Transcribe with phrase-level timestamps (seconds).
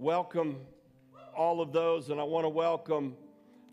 [0.00, 0.56] welcome
[1.36, 3.14] all of those, and I want to welcome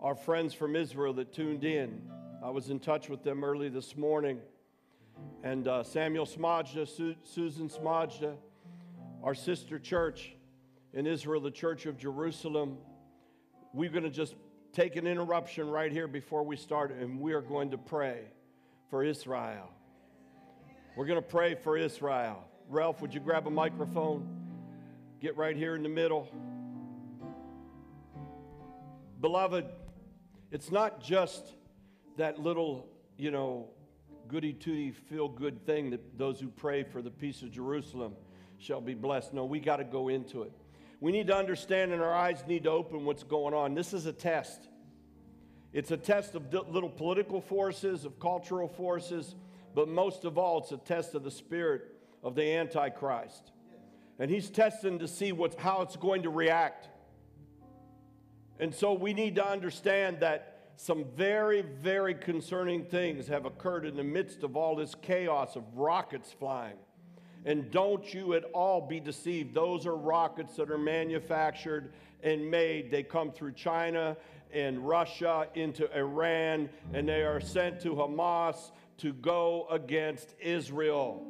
[0.01, 2.01] our friends from Israel that tuned in.
[2.43, 4.41] I was in touch with them early this morning,
[5.41, 8.35] and uh, Samuel Smajda, Su- Susan Smajda,
[9.23, 10.35] our sister church
[10.91, 12.77] in Israel, the Church of Jerusalem,
[13.73, 14.35] we're going to just
[14.73, 18.25] take an interruption right here before we start, and we are going to pray
[18.89, 19.69] for Israel.
[20.97, 22.43] We're going to pray for Israel.
[22.67, 24.36] Ralph, would you grab a microphone?
[25.19, 26.29] Get right here in the middle.
[29.19, 29.65] Beloved,
[30.51, 31.43] it's not just
[32.17, 33.69] that little, you know,
[34.27, 38.13] goody tooty feel good thing that those who pray for the peace of Jerusalem
[38.59, 39.33] shall be blessed.
[39.33, 40.51] No, we got to go into it.
[40.99, 43.73] We need to understand, and our eyes need to open what's going on.
[43.73, 44.67] This is a test.
[45.73, 49.33] It's a test of little political forces, of cultural forces,
[49.73, 53.51] but most of all, it's a test of the spirit of the Antichrist.
[54.19, 56.89] And he's testing to see what's, how it's going to react.
[58.59, 63.95] And so we need to understand that some very, very concerning things have occurred in
[63.95, 66.77] the midst of all this chaos of rockets flying.
[67.45, 69.53] And don't you at all be deceived.
[69.53, 72.91] Those are rockets that are manufactured and made.
[72.91, 74.17] They come through China
[74.51, 81.25] and Russia into Iran, and they are sent to Hamas to go against Israel.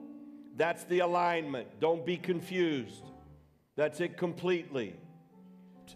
[0.57, 1.79] That's the alignment.
[1.79, 3.03] Don't be confused.
[3.75, 4.95] That's it completely.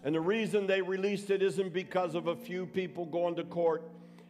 [0.04, 3.84] And the reason they released it isn't because of a few people going to court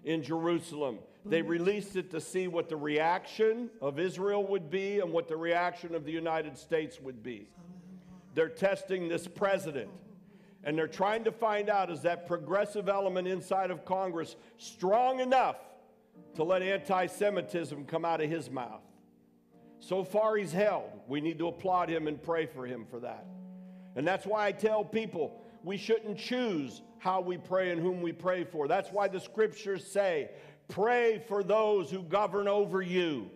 [0.05, 0.99] in Jerusalem.
[1.25, 1.49] They mm-hmm.
[1.49, 5.93] released it to see what the reaction of Israel would be and what the reaction
[5.93, 7.47] of the United States would be.
[8.33, 9.89] They're testing this president.
[10.63, 15.57] And they're trying to find out is that progressive element inside of Congress strong enough
[16.35, 18.81] to let anti Semitism come out of his mouth?
[19.81, 20.89] So far, he's held.
[21.07, 23.25] We need to applaud him and pray for him for that.
[23.95, 28.11] And that's why I tell people we shouldn't choose how we pray and whom we
[28.11, 28.67] pray for.
[28.67, 30.29] That's why the scriptures say,
[30.69, 33.29] pray for those who govern over you.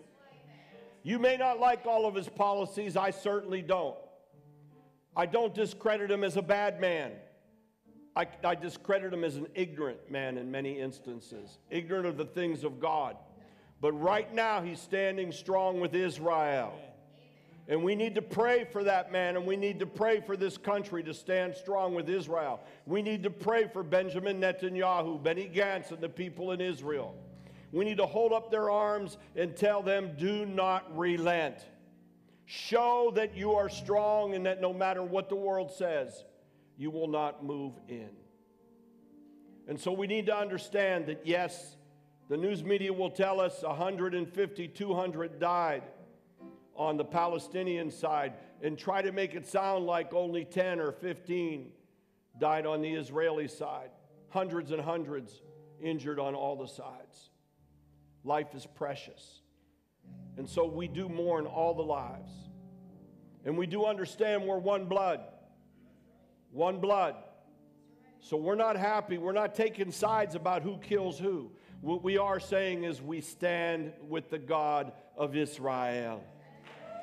[1.01, 3.97] You may not like all of his policies, I certainly don't.
[5.15, 7.11] I don't discredit him as a bad man.
[8.15, 12.63] I, I, discredit him as an ignorant man in many instances, ignorant of the things
[12.63, 13.17] of God.
[13.81, 16.73] But right now, he's standing strong with Israel.
[17.67, 20.55] And we need to pray for that man, and we need to pray for this
[20.55, 22.59] country to stand strong with Israel.
[22.85, 27.15] We need to pray for Benjamin Netanyahu, Benny Gantz, and the people in Israel.
[27.71, 31.57] We need to hold up their arms and tell them, do not relent.
[32.45, 36.23] Show that you are strong and that no matter what the world says,
[36.77, 38.11] you will not move in.
[39.67, 41.75] And so we need to understand that, yes,
[42.27, 45.83] the news media will tell us 150, 200 died
[46.75, 51.71] on the Palestinian side and try to make it sound like only 10 or 15
[52.39, 53.91] died on the Israeli side.
[54.29, 55.41] Hundreds and hundreds
[55.79, 57.29] injured on all the sides.
[58.23, 59.41] Life is precious.
[60.37, 62.31] And so we do mourn all the lives.
[63.45, 65.21] And we do understand we're one blood.
[66.51, 67.15] One blood.
[68.19, 69.19] So we're not happy.
[69.19, 71.51] We're not taking sides about who kills who.
[71.85, 76.23] What we are saying is we stand with the God of Israel.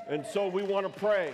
[0.08, 1.32] And so we want to pray.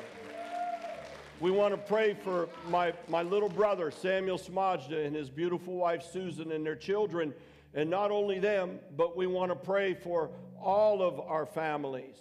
[1.41, 6.05] We want to pray for my, my little brother, Samuel Smajda, and his beautiful wife,
[6.13, 7.33] Susan, and their children.
[7.73, 10.29] And not only them, but we want to pray for
[10.61, 12.19] all of our families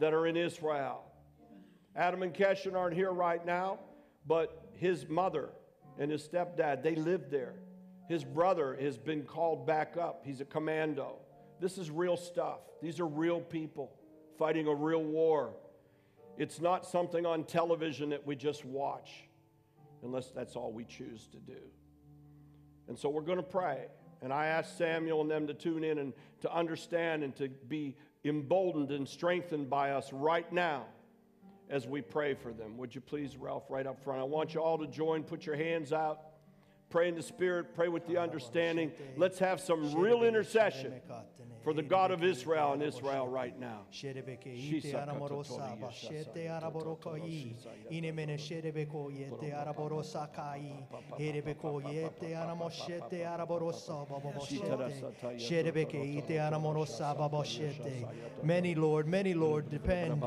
[0.00, 1.04] that are in Israel.
[1.94, 3.80] Adam and Keshan aren't here right now,
[4.26, 5.50] but his mother
[5.98, 7.56] and his stepdad, they lived there.
[8.08, 10.22] His brother has been called back up.
[10.24, 11.16] He's a commando.
[11.60, 12.60] This is real stuff.
[12.82, 13.92] These are real people
[14.38, 15.54] fighting a real war.
[16.36, 19.10] It's not something on television that we just watch,
[20.02, 21.60] unless that's all we choose to do.
[22.88, 23.86] And so we're going to pray.
[24.20, 27.96] And I asked Samuel and them to tune in and to understand and to be
[28.24, 30.84] emboldened and strengthened by us right now
[31.70, 32.76] as we pray for them.
[32.78, 34.20] Would you please, Ralph, right up front?
[34.20, 36.20] I want you all to join, put your hands out,
[36.90, 38.92] pray in the Spirit, pray with the understanding.
[39.16, 40.92] Let's have some real intercession
[41.62, 43.80] for the God of Israel and Israel right now.
[58.42, 60.22] Many, Lord, many, Lord, depend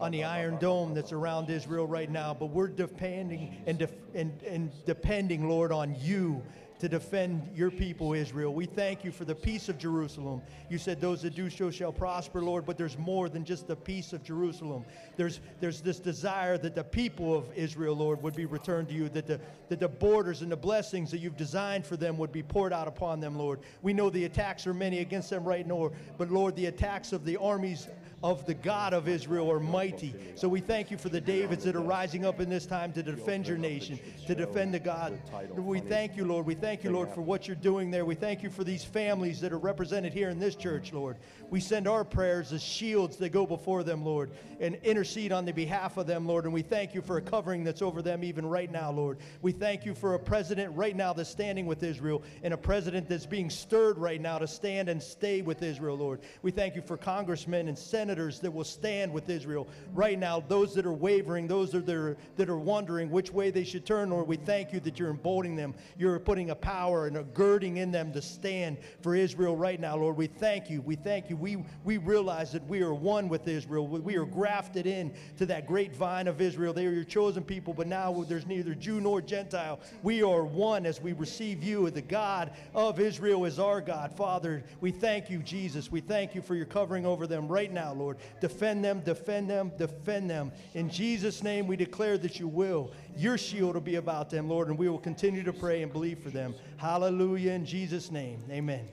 [0.00, 4.42] on the Iron Dome that's around Israel right now, but we're depending and, def- and,
[4.42, 6.42] and depending, Lord, on you
[6.80, 8.54] to defend your people, Israel.
[8.54, 10.40] We thank you for the peace of Jerusalem.
[10.70, 13.76] You said those that do so shall prosper, Lord, but there's more than just the
[13.76, 14.86] peace of Jerusalem.
[15.16, 19.10] There's, there's this desire that the people of Israel, Lord, would be returned to you,
[19.10, 22.42] that the, that the borders and the blessings that you've designed for them would be
[22.42, 23.60] poured out upon them, Lord.
[23.82, 27.26] We know the attacks are many against them right now, but Lord, the attacks of
[27.26, 27.88] the armies
[28.22, 30.14] of the God of Israel are mighty.
[30.34, 33.02] So we thank you for the Davids that are rising up in this time to
[33.02, 35.18] defend your nation, to defend the God.
[35.56, 36.44] We thank you, Lord.
[36.44, 38.04] We thank you, Lord, for what you're doing there.
[38.04, 41.16] We thank you for these families that are represented here in this church, Lord.
[41.48, 44.30] We send our prayers as shields that go before them, Lord,
[44.60, 46.44] and intercede on the behalf of them, Lord.
[46.44, 49.18] And we thank you for a covering that's over them even right now, Lord.
[49.40, 53.08] We thank you for a president right now that's standing with Israel and a president
[53.08, 56.20] that's being stirred right now to stand and stay with Israel, Lord.
[56.42, 60.40] We thank you for congressmen and senators that will stand with Israel right now.
[60.40, 64.10] Those that are wavering, those that are, that are wondering which way they should turn,
[64.10, 65.74] Lord, we thank you that you're emboldening them.
[65.96, 69.96] You're putting a power and a girding in them to stand for Israel right now,
[69.96, 70.16] Lord.
[70.16, 70.82] We thank you.
[70.82, 71.36] We thank you.
[71.36, 73.86] We, we realize that we are one with Israel.
[73.86, 76.72] We are grafted in to that great vine of Israel.
[76.72, 79.80] They are your chosen people, but now there's neither Jew nor Gentile.
[80.02, 81.88] We are one as we receive you.
[81.90, 84.12] The God of Israel is our God.
[84.16, 85.90] Father, we thank you, Jesus.
[85.90, 88.16] We thank you for your covering over them right now, Lord.
[88.40, 90.52] Defend them, defend them, defend them.
[90.74, 92.92] In Jesus' name, we declare that you will.
[93.16, 96.18] Your shield will be about them, Lord, and we will continue to pray and believe
[96.20, 96.54] for them.
[96.76, 97.52] Hallelujah.
[97.52, 98.88] In Jesus' name, amen.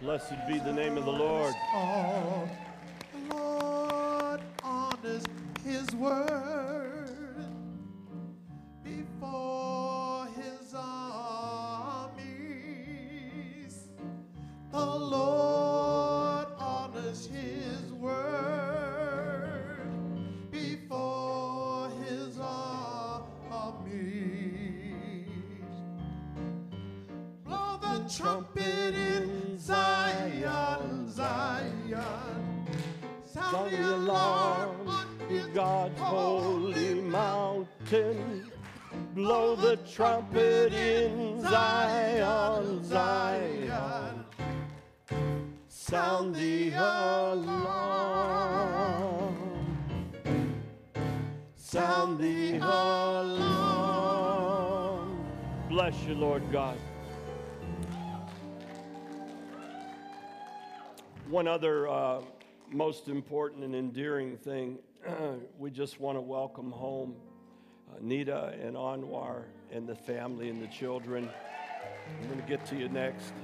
[0.00, 1.54] Blessed be the name of the Lord.
[1.74, 2.48] Oh,
[3.30, 5.24] Lord honors
[5.64, 7.10] his word
[8.82, 9.93] before
[28.16, 28.63] trumpet
[61.44, 62.22] One other uh,
[62.70, 64.78] most important and endearing thing,
[65.58, 67.16] we just want to welcome home
[67.90, 71.28] uh, Nita and Anwar and the family and the children.
[72.22, 73.34] I'm going to get to you next.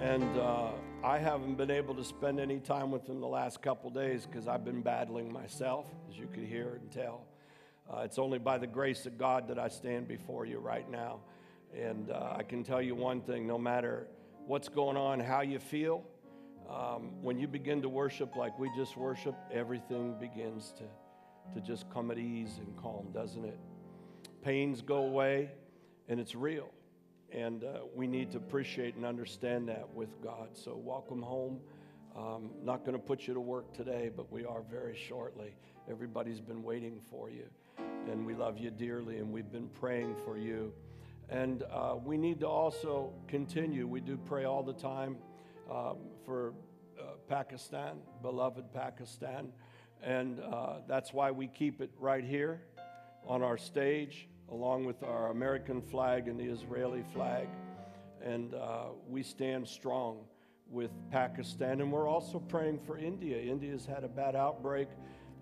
[0.00, 0.68] And uh,
[1.02, 4.46] I haven't been able to spend any time with them the last couple days because
[4.46, 7.26] I've been battling myself, as you could hear and tell.
[7.92, 11.18] Uh, it's only by the grace of God that I stand before you right now.
[11.76, 14.08] And uh, I can tell you one thing no matter
[14.46, 16.04] what's going on, how you feel,
[16.68, 20.84] um, when you begin to worship like we just worship, everything begins to,
[21.54, 23.58] to just come at ease and calm, doesn't it?
[24.42, 25.50] Pains go away,
[26.08, 26.70] and it's real.
[27.32, 30.50] And uh, we need to appreciate and understand that with God.
[30.52, 31.60] So, welcome home.
[32.16, 35.54] Um, not going to put you to work today, but we are very shortly.
[35.88, 37.44] Everybody's been waiting for you,
[38.10, 40.72] and we love you dearly, and we've been praying for you.
[41.30, 43.86] And uh, we need to also continue.
[43.86, 45.16] We do pray all the time
[45.70, 46.54] um, for
[46.98, 49.52] uh, Pakistan, beloved Pakistan.
[50.02, 52.62] And uh, that's why we keep it right here
[53.24, 57.46] on our stage, along with our American flag and the Israeli flag.
[58.24, 60.24] And uh, we stand strong
[60.68, 61.80] with Pakistan.
[61.80, 63.38] And we're also praying for India.
[63.40, 64.88] India's had a bad outbreak,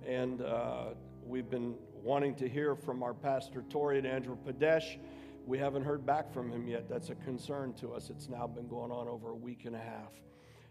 [0.06, 0.88] and uh,
[1.24, 4.98] we've been wanting to hear from our pastor, Tori and Andrew Padesh.
[5.48, 6.90] We haven't heard back from him yet.
[6.90, 8.10] That's a concern to us.
[8.10, 10.12] It's now been going on over a week and a half,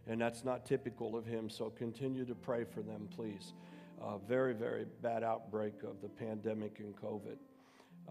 [0.05, 1.50] and that's not typical of him.
[1.50, 3.53] So continue to pray for them, please.
[4.00, 7.38] Uh, very, very bad outbreak of the pandemic and COVID.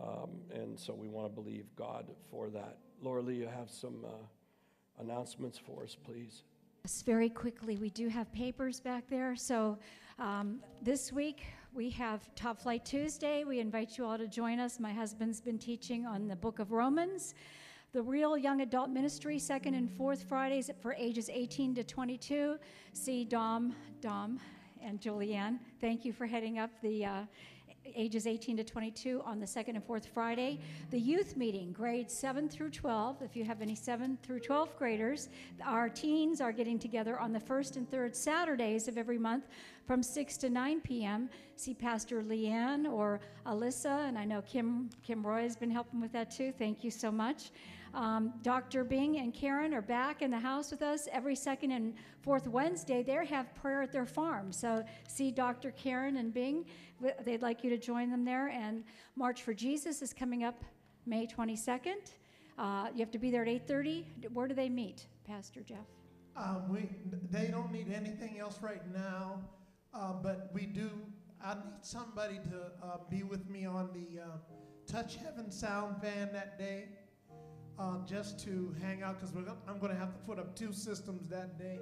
[0.02, 2.78] Um, and so we want to believe God for that.
[3.00, 6.42] Laura Lee, you have some uh, announcements for us, please.
[6.84, 9.36] Yes, very quickly, we do have papers back there.
[9.36, 9.78] So
[10.18, 11.44] um, this week
[11.76, 13.44] we have Top Flight Tuesday.
[13.44, 14.80] We invite you all to join us.
[14.80, 17.34] My husband's been teaching on the book of Romans.
[17.92, 22.56] The Real Young Adult Ministry, second and fourth Fridays for ages 18 to 22.
[22.94, 24.40] See Dom, Dom
[24.82, 25.58] and Julianne.
[25.78, 27.22] Thank you for heading up the uh,
[27.94, 30.60] ages 18 to 22 on the second and fourth Friday.
[30.90, 33.22] The youth meeting, grades 7 through 12.
[33.22, 35.28] If you have any 7 through 12 graders,
[35.64, 39.44] our teens are getting together on the first and third Saturdays of every month
[39.86, 41.30] from 6 to 9 p.m.
[41.56, 46.12] See Pastor Leanne or Alyssa, and I know Kim, Kim Roy has been helping with
[46.12, 46.52] that too.
[46.58, 47.50] Thank you so much.
[47.96, 48.84] Um, Dr.
[48.84, 53.02] Bing and Karen are back in the house with us every second and fourth Wednesday.
[53.02, 54.52] They have prayer at their farm.
[54.52, 55.70] So see Dr.
[55.70, 56.66] Karen and Bing.
[57.24, 58.48] They'd like you to join them there.
[58.48, 58.84] And
[59.16, 60.62] March for Jesus is coming up
[61.06, 62.12] May 22nd.
[62.58, 64.04] Uh, you have to be there at 8:30.
[64.32, 65.86] Where do they meet, Pastor Jeff?
[66.36, 66.90] Uh, we,
[67.30, 69.40] they don't need anything else right now,
[69.94, 70.90] uh, but we do.
[71.42, 74.26] I need somebody to uh, be with me on the uh,
[74.86, 76.88] Touch Heaven sound van that day,
[77.78, 79.34] uh, just to hang out because
[79.68, 81.78] I'm going to have to put up two systems that day.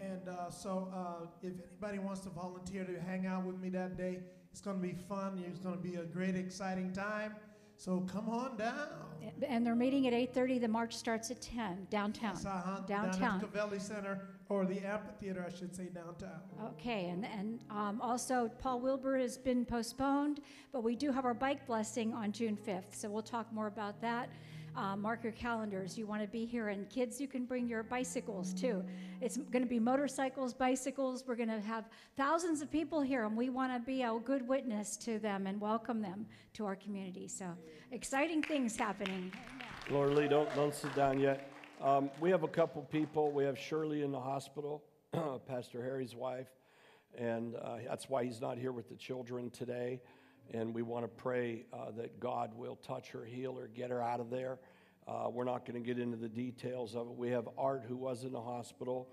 [0.00, 3.96] And uh, so, uh, if anybody wants to volunteer to hang out with me that
[3.96, 5.42] day, it's going to be fun.
[5.46, 7.34] It's going to be a great, exciting time.
[7.76, 8.88] So come on down.
[9.46, 10.60] And they're meeting at 8:30.
[10.60, 12.34] The march starts at 10 downtown.
[12.34, 13.20] Yes, uh-huh, Downtown.
[13.20, 16.40] Down at the Cavelli Center, or the amphitheater, I should say, downtown.
[16.72, 20.40] Okay, and, and um, also Paul Wilbur has been postponed,
[20.72, 23.98] but we do have our bike blessing on June 5th, so we'll talk more about
[24.02, 24.28] that.
[24.76, 25.98] Uh, mark your calendars.
[25.98, 28.84] You want to be here, and kids, you can bring your bicycles too.
[29.20, 31.24] It's going to be motorcycles, bicycles.
[31.26, 31.86] We're going to have
[32.16, 35.60] thousands of people here, and we want to be a good witness to them and
[35.60, 37.26] welcome them to our community.
[37.26, 37.46] So,
[37.90, 39.32] exciting things happening.
[39.90, 41.50] Laura Lee, don't, don't sit down yet.
[41.82, 43.32] Um, we have a couple people.
[43.32, 44.84] We have Shirley in the hospital,
[45.48, 46.48] Pastor Harry's wife,
[47.18, 50.00] and uh, that's why he's not here with the children today.
[50.52, 54.02] And we want to pray uh, that God will touch her, heal her, get her
[54.02, 54.58] out of there.
[55.06, 57.14] Uh, we're not going to get into the details of it.
[57.14, 59.08] We have Art, who was in the hospital,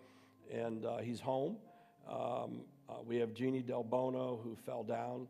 [0.51, 1.57] and uh, he's home.
[2.09, 5.27] Um, uh, we have Jeannie Del Bono, who fell down.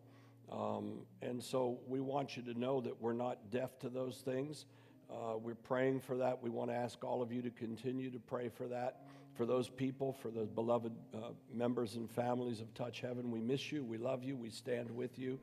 [0.51, 4.65] Um, and so we want you to know that we're not deaf to those things.
[5.09, 6.41] Uh, we're praying for that.
[6.41, 9.01] We want to ask all of you to continue to pray for that,
[9.35, 13.31] for those people, for those beloved uh, members and families of Touch Heaven.
[13.31, 13.83] We miss you.
[13.83, 14.35] We love you.
[14.35, 15.39] We stand with you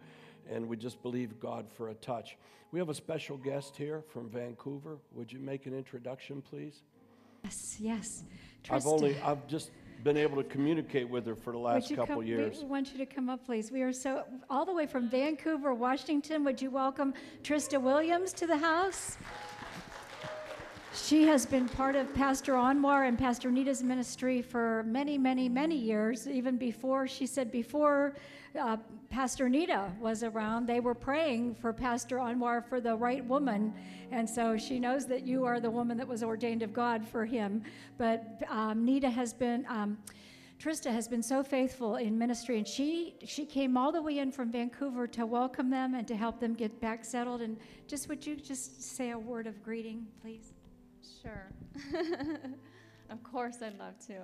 [0.51, 2.37] and we just believe God for a touch.
[2.73, 4.99] We have a special guest here from Vancouver.
[5.13, 6.83] Would you make an introduction, please?
[7.45, 8.25] Yes, yes.
[8.71, 9.71] I've only, I've just
[10.03, 12.59] been able to communicate with her for the last couple come- years.
[12.61, 13.71] We want you to come up, please.
[13.71, 16.45] We are so, all the way from Vancouver, Washington.
[16.45, 19.19] Would you welcome Trista Williams to the house?
[20.95, 25.77] She has been part of Pastor Anwar and Pastor Nita's ministry for many, many, many
[25.77, 28.15] years, even before, she said, before
[28.59, 28.77] uh,
[29.11, 33.75] Pastor Nita was around, they were praying for Pastor Anwar for the right woman.
[34.13, 37.25] And so she knows that you are the woman that was ordained of God for
[37.25, 37.65] him.
[37.99, 39.67] But um, Nita has been.
[39.69, 39.99] Um,
[40.61, 44.31] Trista has been so faithful in ministry, and she she came all the way in
[44.31, 47.43] from Vancouver to welcome them and to help them get back settled.
[47.43, 47.59] And
[47.89, 50.54] just would you just say a word of greeting, please?
[51.23, 51.51] Sure.
[53.11, 54.15] of course, I'd love to.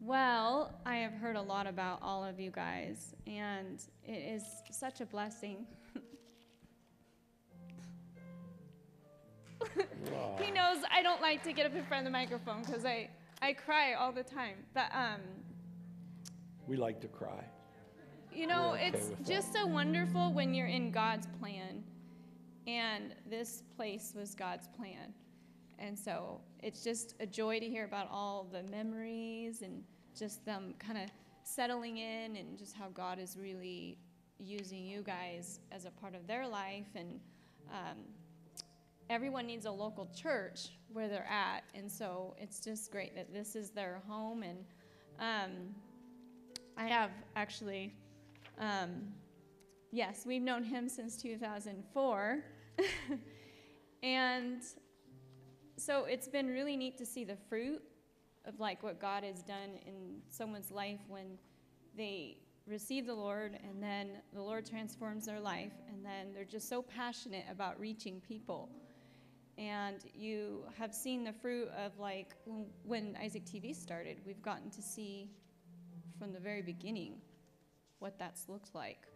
[0.00, 5.00] Well, I have heard a lot about all of you guys, and it is such
[5.00, 5.66] a blessing.
[10.40, 13.08] he knows I don't like to get up in front of the microphone because I,
[13.40, 14.56] I cry all the time.
[14.74, 15.20] But um,
[16.66, 17.44] We like to cry.
[18.32, 19.26] you know, okay it's with that.
[19.26, 21.82] just so wonderful when you're in God's plan.
[22.66, 25.12] And this place was God's plan.
[25.78, 29.82] And so it's just a joy to hear about all the memories and
[30.18, 31.10] just them kind of
[31.42, 33.98] settling in and just how God is really
[34.38, 36.86] using you guys as a part of their life.
[36.94, 37.20] And
[37.70, 37.98] um,
[39.10, 41.64] everyone needs a local church where they're at.
[41.74, 44.42] And so it's just great that this is their home.
[44.42, 44.58] And
[45.18, 45.50] um,
[46.76, 47.92] I have actually,
[48.58, 49.02] um,
[49.92, 52.44] yes, we've known him since 2004.
[54.02, 54.62] and
[55.76, 57.82] so it's been really neat to see the fruit
[58.44, 61.38] of like what God has done in someone's life when
[61.96, 66.68] they receive the Lord and then the Lord transforms their life and then they're just
[66.68, 68.70] so passionate about reaching people.
[69.56, 72.34] And you have seen the fruit of like
[72.84, 75.30] when, Isaac TV started, we've gotten to see
[76.18, 77.16] from the very beginning
[77.98, 79.06] what that's looked like.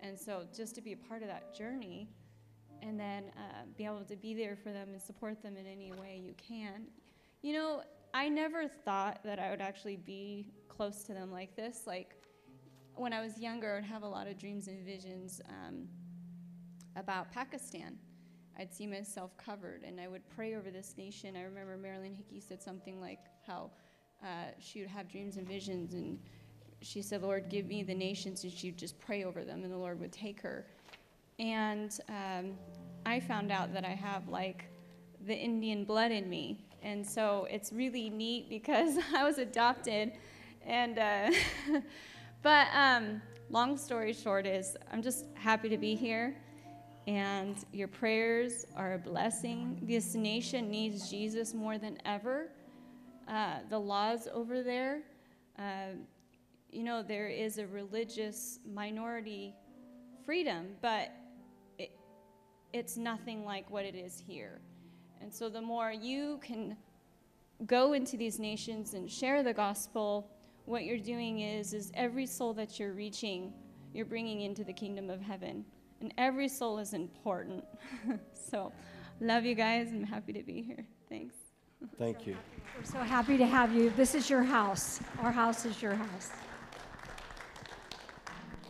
[0.00, 2.08] And so just to be a part of that journey
[2.82, 5.92] and then uh, be able to be there for them and support them in any
[5.92, 6.86] way you can.
[7.42, 11.82] You know, I never thought that I would actually be close to them like this.
[11.86, 12.14] Like
[12.94, 15.88] when I was younger, I would have a lot of dreams and visions um,
[16.96, 17.98] about Pakistan.
[18.58, 21.36] I'd see myself covered, and I would pray over this nation.
[21.36, 23.70] I remember Marilyn Hickey said something like how
[24.22, 26.18] uh, she would have dreams and visions, and
[26.80, 29.76] she said, Lord, give me the nations, and she'd just pray over them, and the
[29.76, 30.66] Lord would take her.
[31.38, 32.52] And um,
[33.06, 34.66] I found out that I have like
[35.26, 36.58] the Indian blood in me.
[36.82, 40.12] And so it's really neat because I was adopted.
[40.66, 41.30] And, uh,
[42.42, 46.36] but um, long story short is I'm just happy to be here.
[47.06, 49.78] And your prayers are a blessing.
[49.82, 52.48] This nation needs Jesus more than ever.
[53.28, 55.02] Uh, the laws over there,
[55.58, 55.96] uh,
[56.70, 59.54] you know, there is a religious minority
[60.24, 61.12] freedom, but
[62.74, 64.60] it's nothing like what it is here.
[65.22, 66.76] And so the more you can
[67.66, 70.28] go into these nations and share the gospel,
[70.64, 73.52] what you're doing is is every soul that you're reaching,
[73.94, 75.64] you're bringing into the kingdom of heaven.
[76.00, 77.64] And every soul is important.
[78.50, 78.72] so,
[79.20, 79.88] love you guys.
[79.92, 80.84] I'm happy to be here.
[81.08, 81.36] Thanks.
[81.96, 82.36] Thank you.
[82.76, 83.90] We're so happy to have you.
[83.90, 84.98] This is your house.
[85.22, 86.32] Our house is your house.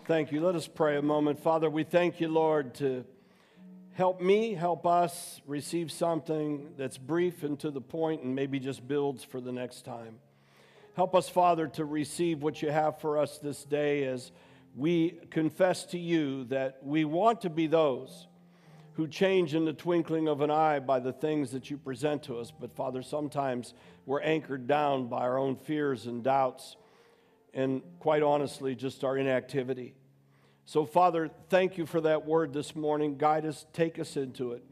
[0.05, 0.43] Thank you.
[0.43, 1.43] Let us pray a moment.
[1.43, 3.07] Father, we thank you, Lord, to
[3.95, 8.87] help me, help us receive something that's brief and to the point and maybe just
[8.87, 10.19] builds for the next time.
[10.95, 14.31] Help us, Father, to receive what you have for us this day as
[14.77, 18.27] we confess to you that we want to be those
[18.95, 22.39] who change in the twinkling of an eye by the things that you present to
[22.39, 22.53] us.
[22.53, 23.75] But, Father, sometimes
[24.07, 26.77] we're anchored down by our own fears and doubts
[27.55, 29.95] and quite honestly, just our inactivity.
[30.67, 33.19] So, Father, thank you for that word this morning.
[33.19, 34.65] Guide us, take us into it.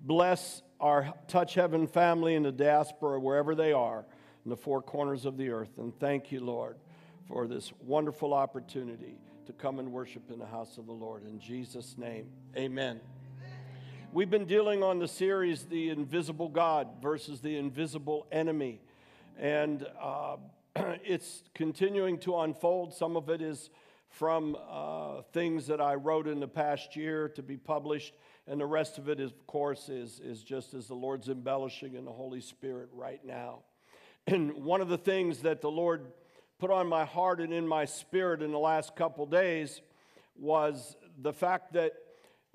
[0.00, 4.04] Bless our Touch Heaven family in the diaspora, wherever they are,
[4.44, 5.78] in the four corners of the earth.
[5.78, 6.76] And thank you, Lord,
[7.28, 11.24] for this wonderful opportunity to come and worship in the house of the Lord.
[11.24, 12.26] In Jesus' name,
[12.56, 13.00] amen.
[14.12, 18.80] We've been dealing on the series, The Invisible God versus the Invisible Enemy.
[19.38, 20.38] And uh,
[21.04, 22.94] it's continuing to unfold.
[22.94, 23.70] Some of it is
[24.16, 28.14] from uh, things that I wrote in the past year to be published,
[28.46, 31.94] and the rest of it, is, of course, is, is just as the Lord's embellishing
[31.94, 33.58] in the Holy Spirit right now.
[34.26, 36.06] And one of the things that the Lord
[36.58, 39.82] put on my heart and in my spirit in the last couple days
[40.34, 41.92] was the fact that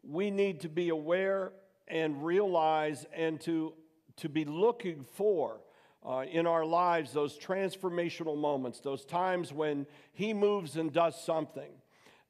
[0.04, 1.54] we need to be aware
[1.88, 3.74] and realize and to,
[4.18, 5.62] to be looking for
[6.06, 11.72] uh, in our lives those transformational moments, those times when He moves and does something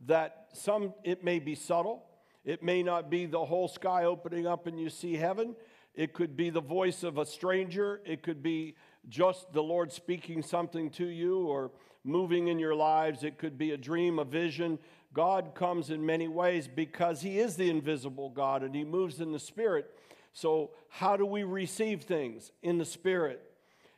[0.08, 2.04] that some, it may be subtle,
[2.44, 5.56] it may not be the whole sky opening up and you see heaven.
[5.94, 8.02] It could be the voice of a stranger.
[8.06, 8.76] It could be
[9.10, 11.72] just the Lord speaking something to you or
[12.04, 13.24] moving in your lives.
[13.24, 14.80] It could be a dream, a vision.
[15.14, 19.32] God comes in many ways because He is the invisible God and He moves in
[19.32, 19.92] the Spirit.
[20.34, 23.51] So, how do we receive things in the Spirit?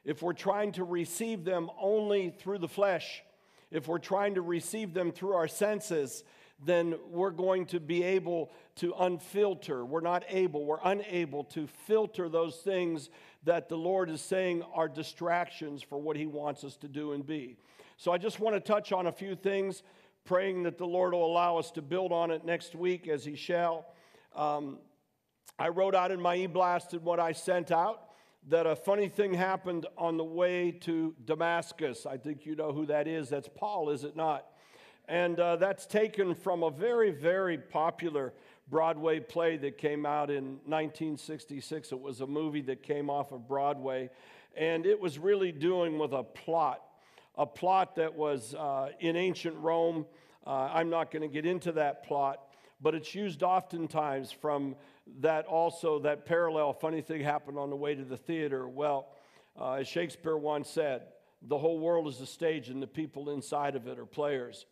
[0.05, 3.23] If we're trying to receive them only through the flesh,
[3.71, 6.23] if we're trying to receive them through our senses,
[6.63, 9.85] then we're going to be able to unfilter.
[9.85, 13.09] We're not able, we're unable to filter those things
[13.43, 17.25] that the Lord is saying are distractions for what He wants us to do and
[17.25, 17.57] be.
[17.97, 19.83] So I just want to touch on a few things,
[20.25, 23.35] praying that the Lord will allow us to build on it next week as He
[23.35, 23.85] shall.
[24.35, 24.79] Um,
[25.59, 28.12] I wrote out in my e blast and what I sent out
[28.49, 32.05] that a funny thing happened on the way to Damascus.
[32.05, 33.29] I think you know who that is.
[33.29, 34.45] That's Paul, is it not?
[35.07, 38.33] And uh, that's taken from a very, very popular
[38.69, 41.91] Broadway play that came out in 1966.
[41.91, 44.09] It was a movie that came off of Broadway,
[44.55, 46.81] and it was really doing with a plot,
[47.35, 50.05] a plot that was uh, in ancient Rome.
[50.45, 52.39] Uh, I'm not going to get into that plot,
[52.81, 54.75] but it's used oftentimes from
[55.19, 58.67] that also, that parallel funny thing happened on the way to the theater.
[58.67, 59.09] Well,
[59.59, 61.03] uh, as Shakespeare once said,
[61.41, 64.65] the whole world is a stage and the people inside of it are players.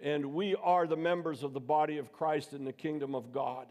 [0.00, 3.66] And we are the members of the body of Christ in the kingdom of God.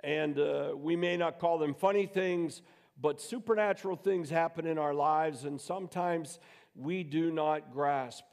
[0.00, 2.62] And uh, we may not call them funny things,
[3.00, 6.38] but supernatural things happen in our lives, and sometimes
[6.74, 8.24] we do not grasp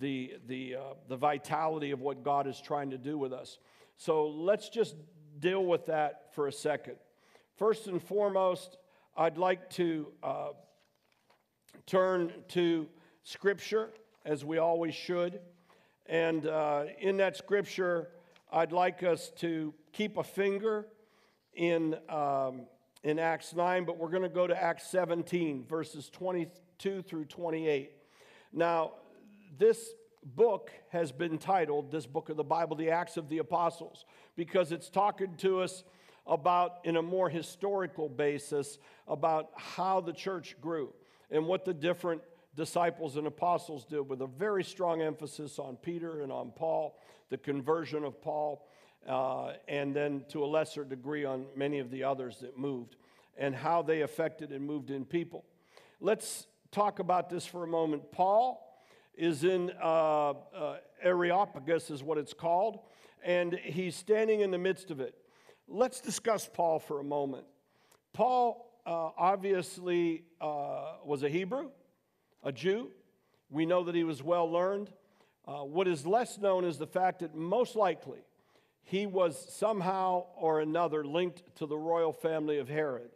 [0.00, 3.58] the, the, uh, the vitality of what God is trying to do with us.
[3.96, 4.96] So let's just
[5.44, 6.96] deal with that for a second.
[7.58, 8.78] First and foremost,
[9.14, 10.48] I'd like to uh,
[11.84, 12.88] turn to
[13.24, 13.90] Scripture,
[14.24, 15.40] as we always should.
[16.06, 18.08] And uh, in that Scripture,
[18.50, 20.86] I'd like us to keep a finger
[21.52, 22.62] in, um,
[23.02, 27.90] in Acts 9, but we're going to go to Acts 17, verses 22 through 28.
[28.50, 28.92] Now,
[29.58, 29.90] this
[30.24, 34.72] book has been titled, this book of the Bible, The Acts of the Apostles, because
[34.72, 35.84] it's talking to us
[36.26, 40.92] about, in a more historical basis, about how the church grew
[41.30, 42.22] and what the different
[42.56, 47.36] disciples and apostles did, with a very strong emphasis on Peter and on Paul, the
[47.36, 48.66] conversion of Paul,
[49.08, 52.96] uh, and then to a lesser degree on many of the others that moved,
[53.36, 55.44] and how they affected and moved in people.
[56.00, 58.12] Let's talk about this for a moment.
[58.12, 58.60] Paul
[59.16, 62.78] is in uh, uh, Areopagus, is what it's called,
[63.24, 65.14] and he's standing in the midst of it.
[65.66, 67.46] Let's discuss Paul for a moment.
[68.12, 71.70] Paul uh, obviously uh, was a Hebrew,
[72.42, 72.90] a Jew.
[73.50, 74.90] We know that he was well learned.
[75.46, 78.20] Uh, what is less known is the fact that most likely
[78.82, 83.10] he was somehow or another linked to the royal family of Herod.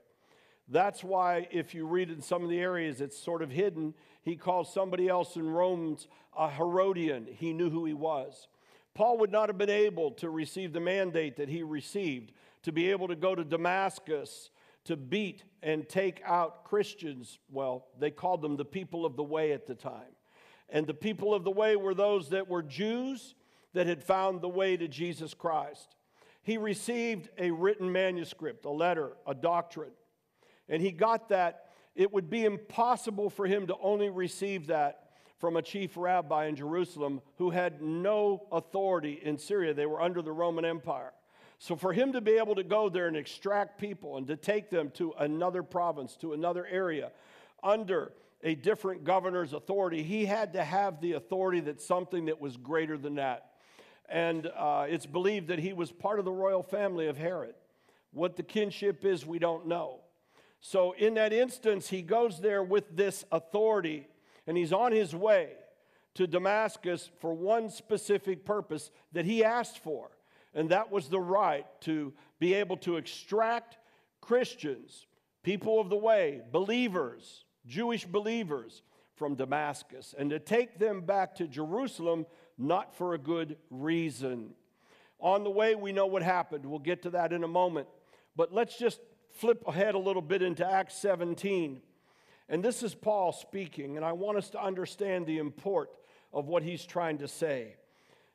[0.71, 3.95] That's why, if you read in some of the areas, it's sort of hidden.
[4.23, 7.27] He calls somebody else in Romans a Herodian.
[7.27, 8.49] He knew who he was.
[8.95, 12.91] Paul would not have been able to receive the mandate that he received to be
[12.91, 14.51] able to go to Damascus
[14.85, 17.39] to beat and take out Christians.
[17.51, 20.17] Well, they called them the people of the way at the time.
[20.69, 23.35] And the people of the way were those that were Jews
[23.75, 25.95] that had found the way to Jesus Christ.
[26.43, 29.93] He received a written manuscript, a letter, a doctrine
[30.69, 35.08] and he got that, it would be impossible for him to only receive that
[35.39, 39.73] from a chief rabbi in Jerusalem who had no authority in Syria.
[39.73, 41.13] They were under the Roman Empire.
[41.61, 44.71] So, for him to be able to go there and extract people and to take
[44.71, 47.11] them to another province, to another area,
[47.63, 48.13] under
[48.45, 52.97] a different governor's authority, he had to have the authority that something that was greater
[52.97, 53.51] than that.
[54.09, 57.55] And uh, it's believed that he was part of the royal family of Herod.
[58.13, 60.01] What the kinship is, we don't know.
[60.61, 64.07] So, in that instance, he goes there with this authority
[64.49, 65.51] and he's on his way
[66.15, 70.11] to Damascus for one specific purpose that he asked for,
[70.55, 73.77] and that was the right to be able to extract
[74.23, 75.07] Christians,
[75.43, 78.83] people of the way, believers, Jewish believers
[79.17, 82.25] from Damascus, and to take them back to Jerusalem,
[82.57, 84.55] not for a good reason.
[85.21, 86.65] On the way, we know what happened.
[86.65, 87.87] We'll get to that in a moment.
[88.35, 91.83] But let's just flip ahead a little bit into Acts 17.
[92.49, 95.91] And this is Paul speaking, and I want us to understand the import
[96.33, 97.77] of what he's trying to say.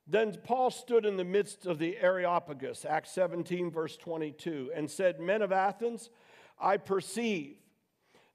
[0.06, 5.20] Then Paul stood in the midst of the Areopagus, Acts 17, verse 22, and said,
[5.20, 6.10] Men of Athens,
[6.60, 7.56] I perceive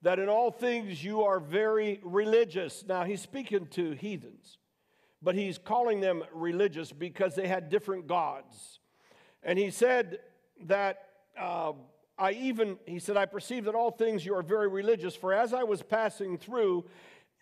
[0.03, 2.85] that in all things you are very religious.
[2.87, 4.59] Now, he's speaking to heathens,
[5.23, 8.81] but he's calling them religious because they had different gods.
[9.43, 10.19] And he said
[10.67, 11.05] that.
[11.39, 11.73] Uh,
[12.19, 15.55] I even, he said, I perceive that all things you are very religious, for as
[15.55, 16.85] I was passing through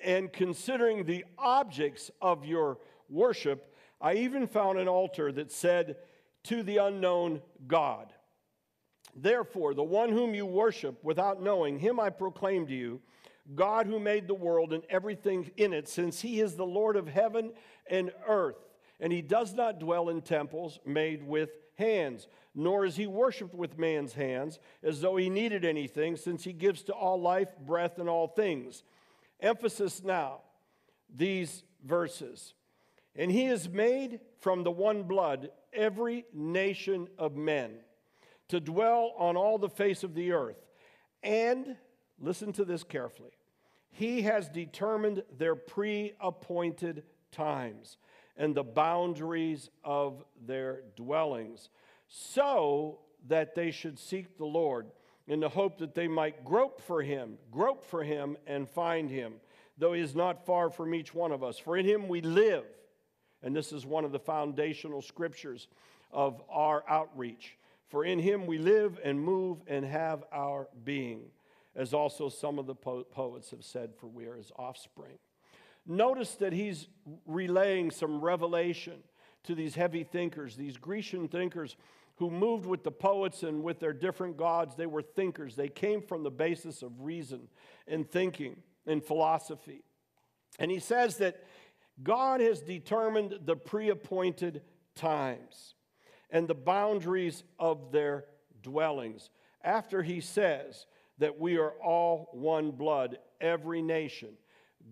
[0.04, 5.96] and considering the objects of your worship, I even found an altar that said,
[6.44, 8.12] To the unknown God.
[9.14, 13.00] Therefore, the one whom you worship without knowing, him I proclaim to you,
[13.54, 17.08] God who made the world and everything in it, since he is the Lord of
[17.08, 17.52] heaven
[17.88, 18.58] and earth,
[19.00, 23.78] and he does not dwell in temples made with hands nor is he worshiped with
[23.78, 28.08] man's hands as though he needed anything, since he gives to all life, breath, and
[28.08, 28.82] all things.
[29.40, 30.40] Emphasis now,
[31.14, 32.54] these verses.
[33.14, 37.72] And he has made from the one blood every nation of men
[38.48, 40.64] to dwell on all the face of the earth.
[41.22, 41.76] And,
[42.18, 43.32] listen to this carefully,
[43.90, 47.98] he has determined their pre appointed times
[48.36, 51.70] and the boundaries of their dwellings
[52.08, 54.86] so that they should seek the Lord
[55.26, 59.34] in the hope that they might grope for him, grope for him and find him,
[59.76, 61.58] though he is not far from each one of us.
[61.58, 62.64] For in him we live.
[63.42, 65.68] And this is one of the foundational scriptures
[66.12, 67.56] of our outreach.
[67.88, 71.22] For in him we live and move and have our being,
[71.74, 75.18] as also some of the po- poets have said, for we are his offspring.
[75.86, 76.88] Notice that he's
[77.26, 79.02] relaying some revelation
[79.44, 81.76] to these heavy thinkers, these Grecian thinkers
[82.16, 84.74] who moved with the poets and with their different gods.
[84.74, 85.54] They were thinkers.
[85.54, 87.48] They came from the basis of reason
[87.86, 89.82] and thinking and philosophy.
[90.58, 91.44] And he says that
[92.02, 94.62] God has determined the pre appointed
[94.94, 95.74] times
[96.30, 98.24] and the boundaries of their
[98.62, 99.30] dwellings.
[99.62, 100.86] After he says
[101.18, 104.30] that we are all one blood, every nation,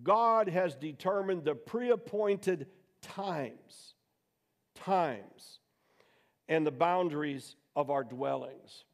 [0.02, 2.66] God has determined the pre appointed
[3.02, 3.94] times
[4.74, 5.58] times
[6.48, 8.84] and the boundaries of our dwellings.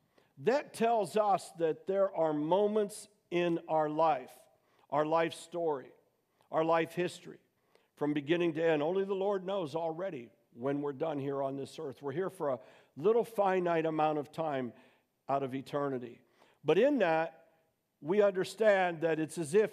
[0.45, 4.31] That tells us that there are moments in our life,
[4.91, 5.93] our life story,
[6.51, 7.39] our life history,
[7.97, 8.83] from beginning to end.
[8.83, 12.01] Only the Lord knows already when we're done here on this earth.
[12.01, 12.59] We're here for a
[12.97, 14.73] little finite amount of time
[15.29, 16.21] out of eternity.
[16.65, 17.45] But in that,
[18.01, 19.71] we understand that it's as if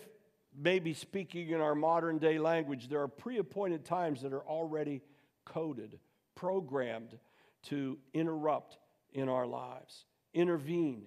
[0.57, 5.01] maybe speaking in our modern day language, there are pre appointed times that are already
[5.45, 5.99] coded,
[6.35, 7.17] programmed
[7.63, 8.77] to interrupt
[9.13, 11.05] in our lives, intervene.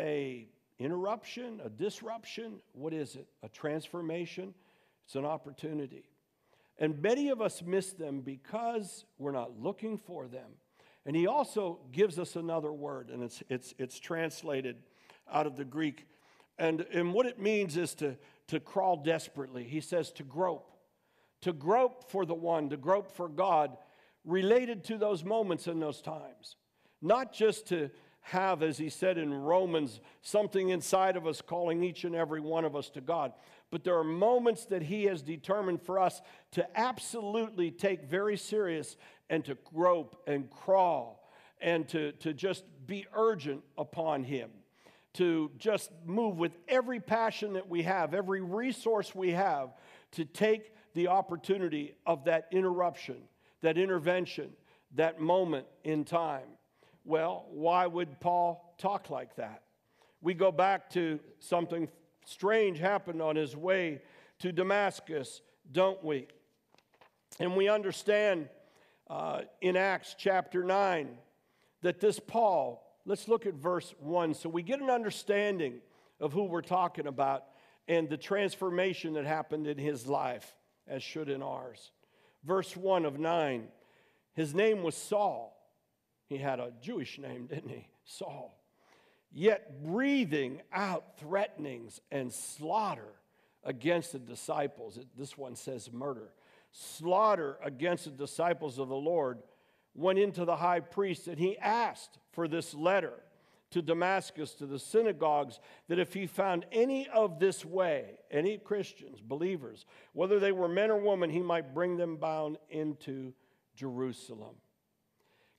[0.00, 3.28] A interruption, a disruption, what is it?
[3.44, 4.54] A transformation?
[5.04, 6.10] It's an opportunity.
[6.78, 10.50] And many of us miss them because we're not looking for them.
[11.06, 14.76] And he also gives us another word, and it's, it's, it's translated
[15.30, 16.06] out of the Greek.
[16.58, 18.16] And, and what it means is to,
[18.48, 19.64] to crawl desperately.
[19.64, 20.70] He says to grope,
[21.42, 23.76] to grope for the one, to grope for God,
[24.24, 26.56] related to those moments and those times.
[27.02, 27.90] Not just to
[28.22, 32.64] have, as he said in Romans, something inside of us calling each and every one
[32.64, 33.32] of us to God.
[33.70, 38.96] But there are moments that he has determined for us to absolutely take very serious
[39.28, 41.28] and to grope and crawl
[41.60, 44.50] and to, to just be urgent upon him.
[45.14, 49.70] To just move with every passion that we have, every resource we have,
[50.12, 53.16] to take the opportunity of that interruption,
[53.62, 54.50] that intervention,
[54.96, 56.46] that moment in time
[57.04, 59.62] well, why would Paul talk like that?
[60.22, 61.88] We go back to something
[62.24, 64.00] strange happened on his way
[64.38, 66.28] to Damascus, don't we?
[67.38, 68.48] And we understand
[69.10, 71.10] uh, in Acts chapter 9
[71.82, 75.80] that this Paul, let's look at verse 1 so we get an understanding
[76.20, 77.44] of who we're talking about
[77.88, 80.56] and the transformation that happened in his life,
[80.88, 81.90] as should in ours.
[82.44, 83.68] Verse 1 of 9
[84.34, 85.56] his name was Saul.
[86.26, 87.88] He had a Jewish name, didn't he?
[88.04, 88.60] Saul.
[89.32, 93.12] Yet breathing out threatenings and slaughter
[93.62, 94.98] against the disciples.
[95.16, 96.30] This one says murder.
[96.72, 99.38] Slaughter against the disciples of the Lord
[99.94, 103.14] went into the high priest and he asked for this letter
[103.70, 109.20] to Damascus, to the synagogues, that if he found any of this way, any Christians,
[109.20, 113.32] believers, whether they were men or women, he might bring them bound into
[113.74, 114.54] Jerusalem.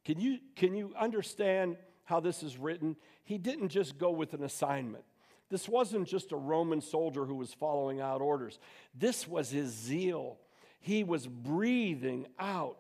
[0.06, 2.96] Can you, can you understand how this is written?
[3.24, 5.04] He didn't just go with an assignment.
[5.50, 8.60] This wasn't just a Roman soldier who was following out orders.
[8.98, 10.38] This was his zeal.
[10.80, 12.78] He was breathing out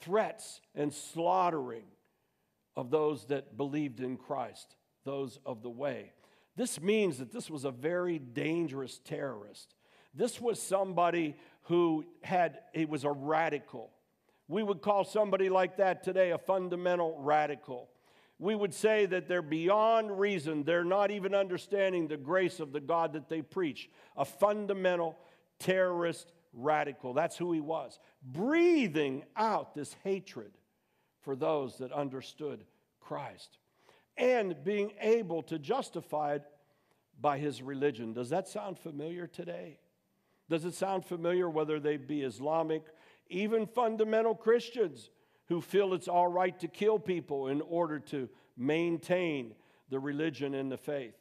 [0.00, 1.84] threats and slaughtering
[2.76, 6.12] of those that believed in Christ, those of the way.
[6.56, 9.74] This means that this was a very dangerous terrorist.
[10.14, 13.90] This was somebody who had, he was a radical.
[14.48, 17.88] We would call somebody like that today a fundamental radical.
[18.38, 20.62] We would say that they're beyond reason.
[20.62, 23.90] They're not even understanding the grace of the God that they preach.
[24.16, 25.18] A fundamental
[25.58, 27.12] terrorist radical.
[27.12, 28.00] That's who he was.
[28.24, 30.52] Breathing out this hatred
[31.20, 32.64] for those that understood
[33.00, 33.58] Christ
[34.16, 36.42] and being able to justify it
[37.20, 38.12] by his religion.
[38.12, 39.78] Does that sound familiar today?
[40.48, 42.82] Does it sound familiar whether they be Islamic
[43.28, 45.10] even fundamental Christians
[45.48, 49.54] who feel it's all right to kill people in order to maintain
[49.90, 51.14] the religion and the faith.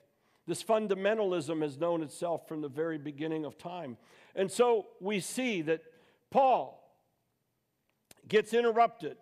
[0.47, 3.97] This fundamentalism has known itself from the very beginning of time.
[4.35, 5.81] And so we see that
[6.29, 6.81] Paul
[8.27, 9.17] gets interrupted.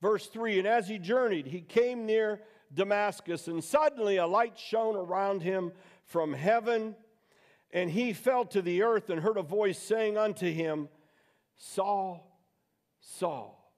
[0.00, 2.40] Verse 3 And as he journeyed, he came near
[2.72, 5.72] Damascus, and suddenly a light shone around him
[6.04, 6.96] from heaven.
[7.72, 10.88] And he fell to the earth and heard a voice saying unto him,
[11.56, 12.40] Saul,
[13.00, 13.72] Saul,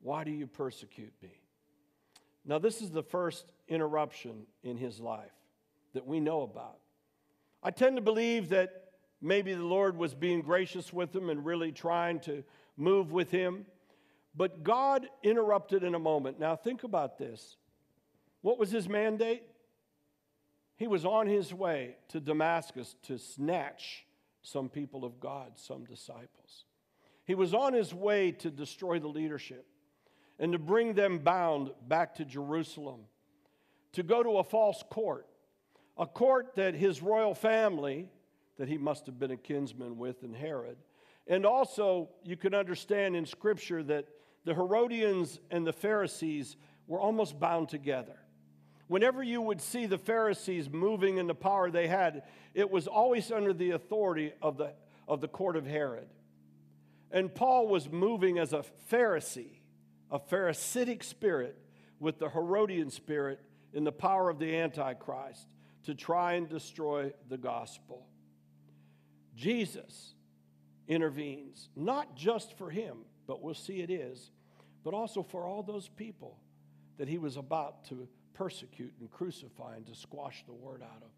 [0.00, 1.40] why do you persecute me?
[2.44, 5.30] Now, this is the first interruption in his life
[5.94, 6.78] that we know about.
[7.62, 8.81] I tend to believe that
[9.22, 12.44] maybe the Lord was being gracious with him and really trying to
[12.76, 13.64] move with him,
[14.34, 16.40] but God interrupted in a moment.
[16.40, 17.56] Now, think about this.
[18.40, 19.44] What was his mandate?
[20.76, 24.04] He was on his way to Damascus to snatch
[24.42, 26.64] some people of God, some disciples.
[27.24, 29.64] He was on his way to destroy the leadership
[30.38, 33.02] and to bring them bound back to Jerusalem,
[33.92, 35.28] to go to a false court,
[35.96, 38.08] a court that his royal family,
[38.58, 40.76] that he must have been a kinsman with in Herod,
[41.26, 44.06] and also you can understand in Scripture that
[44.44, 48.18] the Herodians and the Pharisees were almost bound together.
[48.88, 53.30] Whenever you would see the Pharisees moving in the power they had, it was always
[53.30, 54.74] under the authority of the,
[55.08, 56.08] of the court of Herod.
[57.10, 59.60] And Paul was moving as a Pharisee,
[60.10, 61.56] a Pharisaic spirit
[62.00, 63.40] with the Herodian spirit
[63.72, 65.46] in the power of the Antichrist
[65.84, 68.06] to try and destroy the gospel.
[69.34, 70.14] Jesus
[70.88, 74.30] intervenes, not just for him, but we'll see it is,
[74.84, 76.38] but also for all those people
[76.98, 81.10] that he was about to persecute and crucify and to squash the word out of.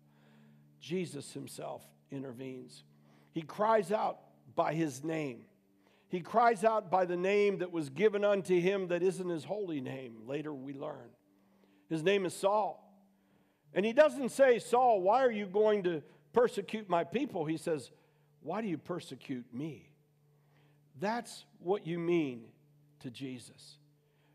[0.81, 2.85] Jesus himself intervenes.
[3.33, 4.19] He cries out
[4.55, 5.41] by his name.
[6.09, 9.81] He cries out by the name that was given unto him that isn't his holy
[9.81, 10.19] name.
[10.27, 11.11] Later we learn.
[11.89, 12.81] His name is Saul.
[13.75, 17.45] And he doesn't say, Saul, why are you going to persecute my people?
[17.45, 17.91] He says,
[18.45, 19.89] Why do you persecute me?
[21.01, 22.45] That's what you mean
[23.01, 23.79] to Jesus.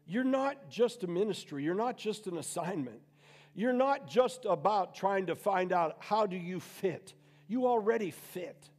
[0.05, 2.99] You're not just a ministry, you're not just an assignment.
[3.55, 7.13] You're not just about trying to find out how do you fit.
[7.47, 8.69] You already fit.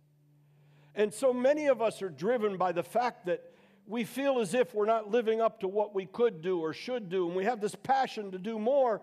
[0.94, 3.42] And so many of us are driven by the fact that
[3.86, 7.08] we feel as if we're not living up to what we could do or should
[7.08, 9.02] do, and we have this passion to do more,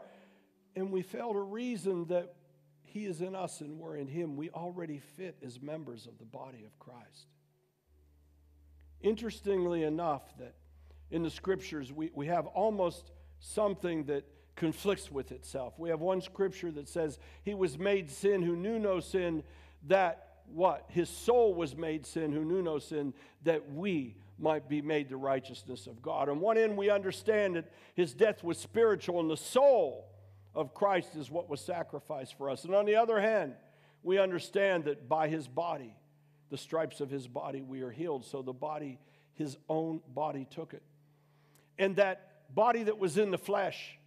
[0.75, 2.33] and we fail to reason that
[2.97, 4.35] He is in us and we're in Him.
[4.35, 7.27] We already fit as members of the body of Christ.
[9.01, 10.55] Interestingly enough, that
[11.11, 15.75] in the scriptures we, we have almost something that conflicts with itself.
[15.77, 19.43] We have one scripture that says, He was made sin who knew no sin,
[19.85, 20.85] that what?
[20.87, 25.17] His soul was made sin who knew no sin, that we might be made the
[25.17, 26.29] righteousness of God.
[26.29, 30.09] On one end, we understand that his death was spiritual, and the soul
[30.55, 32.65] of Christ is what was sacrificed for us.
[32.65, 33.53] And on the other hand,
[34.03, 35.95] we understand that by his body,
[36.49, 38.25] the stripes of his body, we are healed.
[38.25, 38.99] So the body,
[39.33, 40.83] his own body, took it.
[41.77, 43.97] And that body that was in the flesh,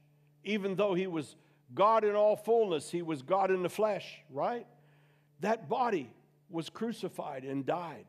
[0.44, 1.36] even though he was
[1.74, 4.66] God in all fullness, he was God in the flesh, right?
[5.40, 6.10] That body
[6.48, 8.06] was crucified and died,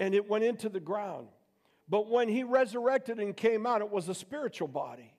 [0.00, 1.28] and it went into the ground.
[1.88, 5.12] But when he resurrected and came out, it was a spiritual body.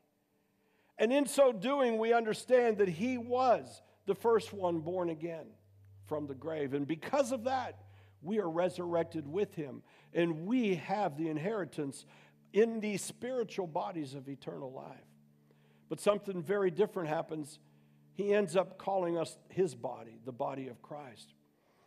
[0.98, 5.48] And in so doing, we understand that he was the first one born again
[6.06, 6.74] from the grave.
[6.74, 7.80] And because of that,
[8.22, 9.82] we are resurrected with him.
[10.14, 12.06] And we have the inheritance
[12.54, 15.08] in these spiritual bodies of eternal life.
[15.90, 17.60] But something very different happens.
[18.14, 21.34] He ends up calling us his body, the body of Christ.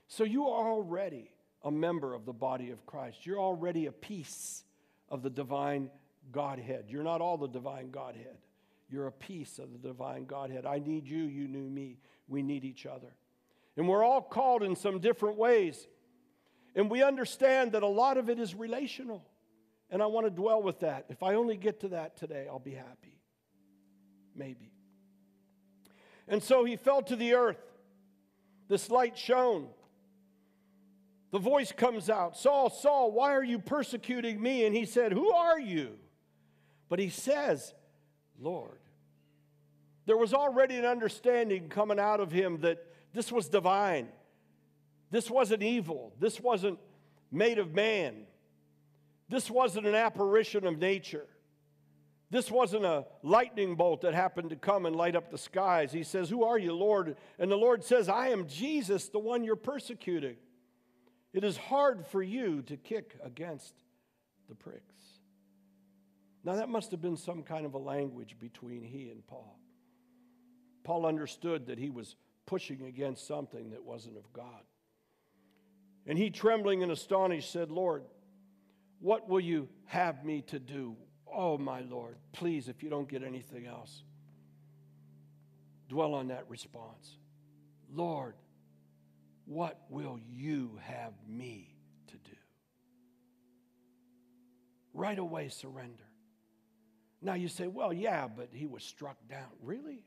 [0.09, 1.31] So you are already
[1.63, 3.25] a member of the body of Christ.
[3.25, 4.65] You're already a piece
[5.09, 5.91] of the divine
[6.33, 6.87] Godhead.
[6.89, 8.37] You're not all the divine Godhead.
[8.89, 10.65] You're a piece of the divine Godhead.
[10.67, 11.99] I need you, you knew me.
[12.29, 13.15] We need each other.
[13.77, 15.87] And we're all called in some different ways.
[16.75, 19.25] And we understand that a lot of it is relational.
[19.91, 21.07] And I want to dwell with that.
[21.09, 23.19] If I only get to that today, I'll be happy.
[24.35, 24.73] Maybe.
[26.29, 27.61] And so he fell to the earth.
[28.69, 29.69] This light shone.
[31.33, 34.65] The voice comes out Saul, Saul, why are you persecuting me?
[34.65, 35.99] And he said, Who are you?
[36.89, 37.75] But he says,
[38.41, 38.79] Lord.
[40.07, 44.09] There was already an understanding coming out of him that this was divine.
[45.11, 46.13] This wasn't evil.
[46.21, 46.79] This wasn't
[47.33, 48.27] made of man.
[49.29, 51.27] This wasn't an apparition of nature.
[52.31, 55.93] This wasn't a lightning bolt that happened to come and light up the skies.
[55.93, 57.17] He says, Who are you, Lord?
[57.39, 60.37] And the Lord says, I am Jesus, the one you're persecuting.
[61.33, 63.75] It is hard for you to kick against
[64.49, 64.96] the pricks.
[66.47, 69.59] Now, that must have been some kind of a language between he and Paul.
[70.85, 72.15] Paul understood that he was
[72.47, 74.63] pushing against something that wasn't of God.
[76.07, 78.05] And he, trembling and astonished, said, Lord,
[79.01, 80.95] what will you have me to do?
[81.27, 84.05] Oh, my Lord, please, if you don't get anything else,
[85.89, 87.17] dwell on that response.
[87.93, 88.35] Lord,
[89.47, 91.75] what will you have me
[92.07, 92.37] to do?
[94.95, 96.06] Right away, surrender.
[97.27, 99.51] Now you say, well, yeah, but he was struck down.
[99.61, 100.05] Really?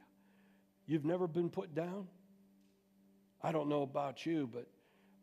[0.88, 2.08] You've never been put down?
[3.44, 4.68] I don't know about you, but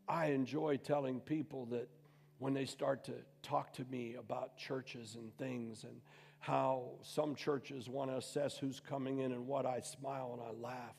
[0.07, 1.89] I enjoy telling people that
[2.37, 5.99] when they start to talk to me about churches and things and
[6.37, 10.69] how some churches want to assess who's coming in and what, I smile and I
[10.69, 10.95] laugh.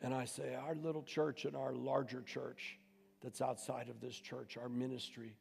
[0.00, 2.78] And I say, our little church and our larger church
[3.22, 5.34] that's outside of this church, our ministry,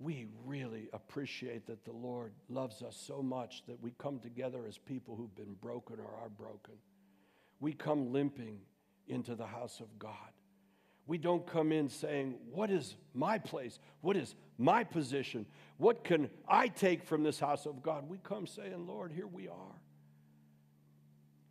[0.00, 4.78] we really appreciate that the Lord loves us so much that we come together as
[4.78, 6.74] people who've been broken or are broken.
[7.60, 8.60] We come limping
[9.08, 10.14] into the house of God.
[11.06, 13.78] We don't come in saying, What is my place?
[14.00, 15.44] What is my position?
[15.76, 18.08] What can I take from this house of God?
[18.08, 19.80] We come saying, Lord, here we are.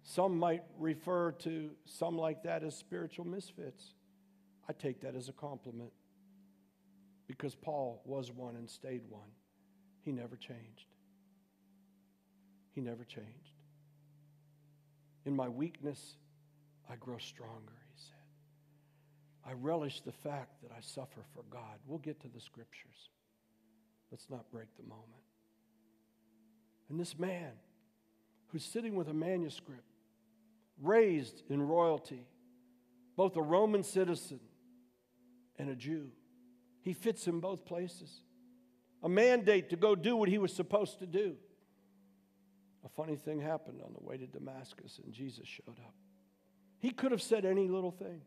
[0.02, 3.94] Some might refer to some like that as spiritual misfits.
[4.68, 5.92] I take that as a compliment
[7.30, 9.30] because Paul was one and stayed one.
[10.02, 10.88] He never changed.
[12.74, 13.54] He never changed.
[15.26, 16.16] In my weakness,
[16.90, 19.48] I grow stronger, he said.
[19.48, 21.78] I relish the fact that I suffer for God.
[21.86, 23.10] We'll get to the scriptures.
[24.12, 25.06] Let's not break the moment.
[26.90, 27.52] And this man
[28.48, 29.84] who's sitting with a manuscript
[30.82, 32.26] raised in royalty,
[33.16, 34.40] both a Roman citizen
[35.60, 36.08] and a Jew.
[36.82, 38.22] He fits in both places.
[39.04, 41.36] A mandate to go do what he was supposed to do.
[42.86, 45.94] A funny thing happened on the way to Damascus, and Jesus showed up.
[46.80, 48.22] He could have said any little thing.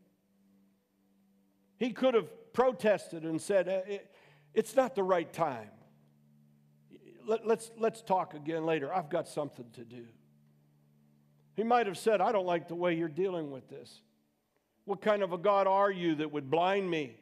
[1.78, 3.98] He could have protested and said, eh,
[4.54, 5.70] It's not the right time.
[7.44, 8.92] Let's, let's talk again later.
[8.92, 10.04] I've got something to do.
[11.54, 14.02] He might have said, I don't like the way you're dealing with this.
[14.84, 17.16] What kind of a God are you that would blind me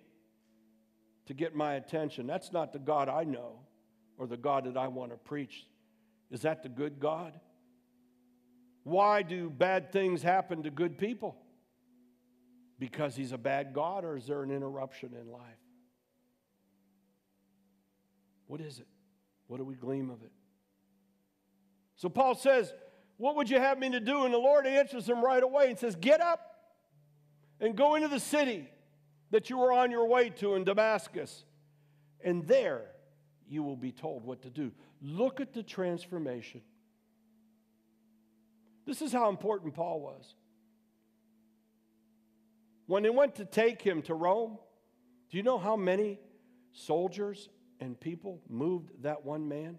[1.31, 2.27] to get my attention?
[2.27, 3.61] That's not the God I know
[4.19, 5.65] or the God that I want to preach.
[6.29, 7.39] Is that the good God?
[8.83, 11.37] Why do bad things happen to good people?
[12.81, 15.43] Because he's a bad God, or is there an interruption in life?
[18.49, 18.89] What is it?
[19.47, 20.33] What do we glean of it?
[21.95, 22.75] So Paul says,
[23.19, 24.25] What would you have me to do?
[24.25, 26.41] And the Lord answers him right away and says, Get up
[27.61, 28.69] and go into the city
[29.31, 31.45] that you were on your way to in Damascus,
[32.23, 32.87] and there
[33.49, 34.73] you will be told what to do.
[35.03, 36.63] Look at the transformation.
[38.87, 40.35] This is how important Paul was.
[42.87, 44.59] When they went to take him to Rome,
[45.31, 46.19] do you know how many
[46.73, 49.79] soldiers and people moved that one man?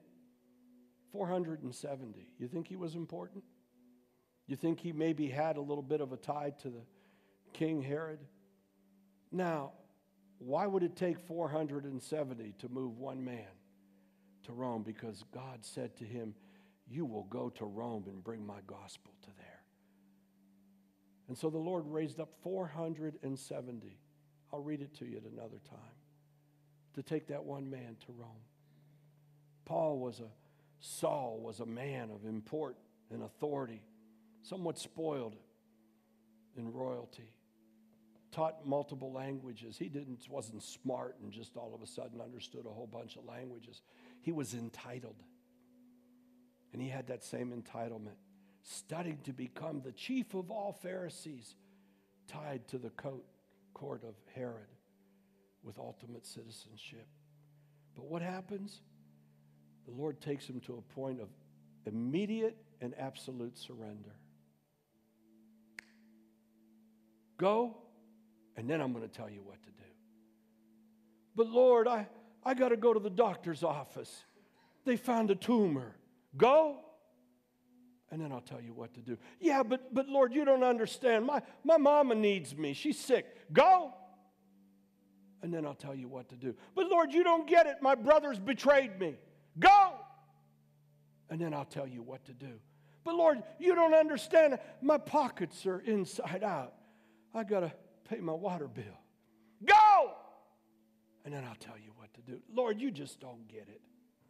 [1.11, 2.27] 470.
[2.39, 3.43] You think he was important?
[4.47, 6.81] You think he maybe had a little bit of a tie to the
[7.53, 8.19] King Herod?
[9.31, 9.71] Now,
[10.39, 13.47] why would it take 470 to move one man
[14.43, 14.83] to Rome?
[14.83, 16.33] Because God said to him,
[16.87, 19.61] You will go to Rome and bring my gospel to there.
[21.27, 23.99] And so the Lord raised up 470.
[24.51, 25.79] I'll read it to you at another time
[26.95, 28.43] to take that one man to Rome.
[29.63, 30.27] Paul was a,
[30.81, 32.75] Saul was a man of import
[33.11, 33.81] and authority,
[34.41, 35.35] somewhat spoiled
[36.57, 37.31] in royalty
[38.31, 39.77] taught multiple languages.
[39.77, 43.25] He didn't, wasn't smart and just all of a sudden understood a whole bunch of
[43.25, 43.81] languages.
[44.21, 45.21] He was entitled.
[46.73, 48.15] And he had that same entitlement,
[48.63, 51.55] studied to become the chief of all Pharisees,
[52.27, 52.91] tied to the
[53.73, 54.69] court of Herod
[55.63, 57.07] with ultimate citizenship.
[57.95, 58.79] But what happens?
[59.85, 61.27] The Lord takes him to a point of
[61.85, 64.15] immediate and absolute surrender.
[67.37, 67.75] Go
[68.61, 69.89] and then I'm going to tell you what to do.
[71.35, 72.07] But Lord, I,
[72.45, 74.23] I got to go to the doctor's office.
[74.85, 75.95] They found a tumor.
[76.37, 76.77] Go,
[78.11, 79.17] and then I'll tell you what to do.
[79.39, 81.25] Yeah, but, but Lord, you don't understand.
[81.25, 82.73] My, my mama needs me.
[82.73, 83.25] She's sick.
[83.51, 83.95] Go,
[85.41, 86.53] and then I'll tell you what to do.
[86.75, 87.77] But Lord, you don't get it.
[87.81, 89.15] My brother's betrayed me.
[89.57, 89.95] Go,
[91.31, 92.59] and then I'll tell you what to do.
[93.03, 94.59] But Lord, you don't understand.
[94.83, 96.73] My pockets are inside out.
[97.33, 97.71] I got to
[98.11, 98.99] pay my water bill.
[99.65, 100.13] Go!
[101.23, 102.39] And then I'll tell you what to do.
[102.53, 103.81] Lord, you just don't get it.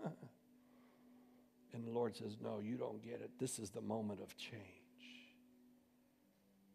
[1.73, 3.31] and the Lord says, No, you don't get it.
[3.39, 4.61] This is the moment of change.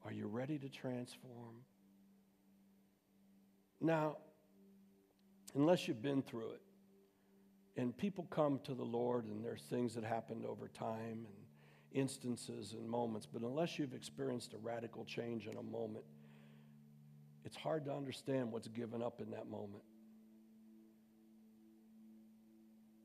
[0.04, 1.62] Are you ready to transform?
[3.80, 4.16] Now,
[5.54, 6.62] unless you've been through it,
[7.76, 11.46] and people come to the Lord, and there's things that happened over time, and
[11.92, 16.04] instances and moments, but unless you've experienced a radical change in a moment,
[17.46, 19.84] it's hard to understand what's given up in that moment.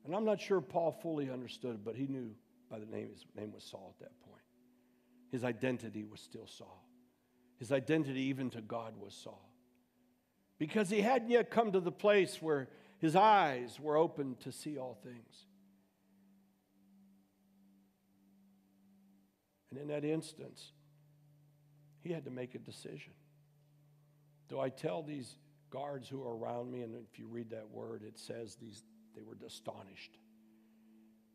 [0.03, 2.31] And I'm not sure Paul fully understood, but he knew
[2.67, 4.41] by the name, his name was Saul at that point.
[5.31, 6.83] His identity was still Saul.
[7.59, 9.47] His identity, even to God, was Saul.
[10.57, 12.67] Because he hadn't yet come to the place where
[12.97, 15.45] his eyes were open to see all things.
[19.69, 20.71] And in that instance,
[22.03, 23.13] he had to make a decision.
[24.51, 25.37] Do I tell these
[25.69, 28.83] guards who are around me, and if you read that word, it says these
[29.15, 30.17] they were astonished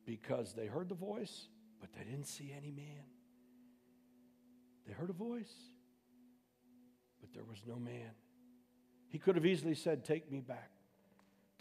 [0.05, 1.49] because they heard the voice,
[1.81, 3.05] but they didn't see any man.
[4.87, 5.53] They heard a voice,
[7.19, 8.11] but there was no man.
[9.09, 10.71] He could have easily said, Take me back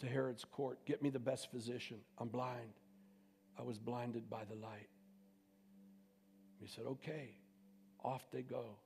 [0.00, 1.96] to Herod's court, get me the best physician.
[2.18, 2.74] I'm blind.
[3.58, 4.90] I was blinded by the light.
[6.60, 7.30] He said, Okay,
[8.04, 8.76] off they go.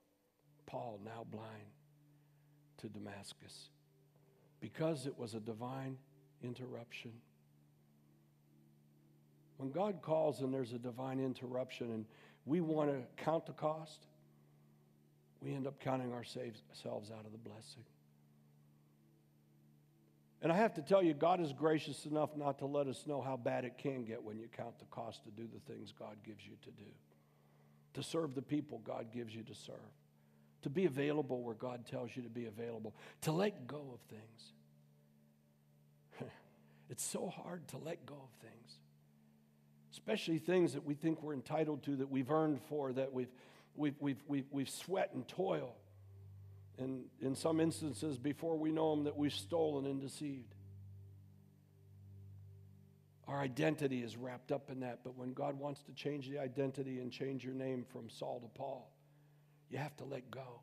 [0.67, 1.67] Paul, now blind
[2.81, 3.69] to Damascus
[4.61, 5.97] because it was a divine
[6.43, 7.13] interruption.
[9.57, 12.05] When God calls and there's a divine interruption and
[12.47, 14.07] we want to count the cost,
[15.41, 17.85] we end up counting ourselves out of the blessing.
[20.43, 23.21] And I have to tell you, God is gracious enough not to let us know
[23.21, 26.17] how bad it can get when you count the cost to do the things God
[26.25, 26.91] gives you to do,
[27.95, 29.77] to serve the people God gives you to serve
[30.63, 34.53] to be available where God tells you to be available, to let go of things.
[36.91, 38.75] it's so hard to let go of things,
[39.93, 43.33] especially things that we think we're entitled to, that we've earned for, that we've,
[43.75, 45.75] we've, we've, we've, we've sweat and toil.
[46.79, 50.55] And in some instances, before we know them, that we've stolen and deceived.
[53.29, 55.01] Our identity is wrapped up in that.
[55.05, 58.49] But when God wants to change the identity and change your name from Saul to
[58.59, 58.91] Paul,
[59.71, 60.61] you have to let go.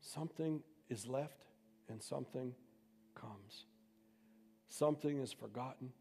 [0.00, 1.44] Something is left
[1.88, 2.52] and something
[3.14, 3.66] comes.
[4.68, 5.92] Something is forgotten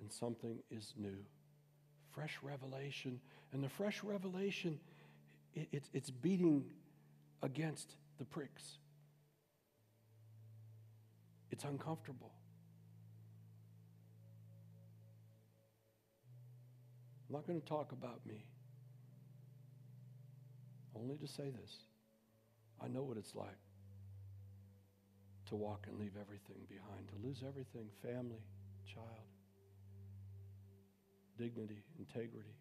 [0.00, 1.18] and something is new.
[2.10, 3.20] Fresh revelation.
[3.52, 4.80] And the fresh revelation,
[5.54, 6.64] it, it, it's beating
[7.42, 8.78] against the pricks.
[11.50, 12.32] It's uncomfortable.
[17.28, 18.46] I'm not going to talk about me.
[21.00, 21.84] Only to say this
[22.82, 23.58] I know what it's like
[25.46, 28.42] to walk and leave everything behind, to lose everything family,
[28.84, 29.30] child,
[31.38, 32.56] dignity, integrity,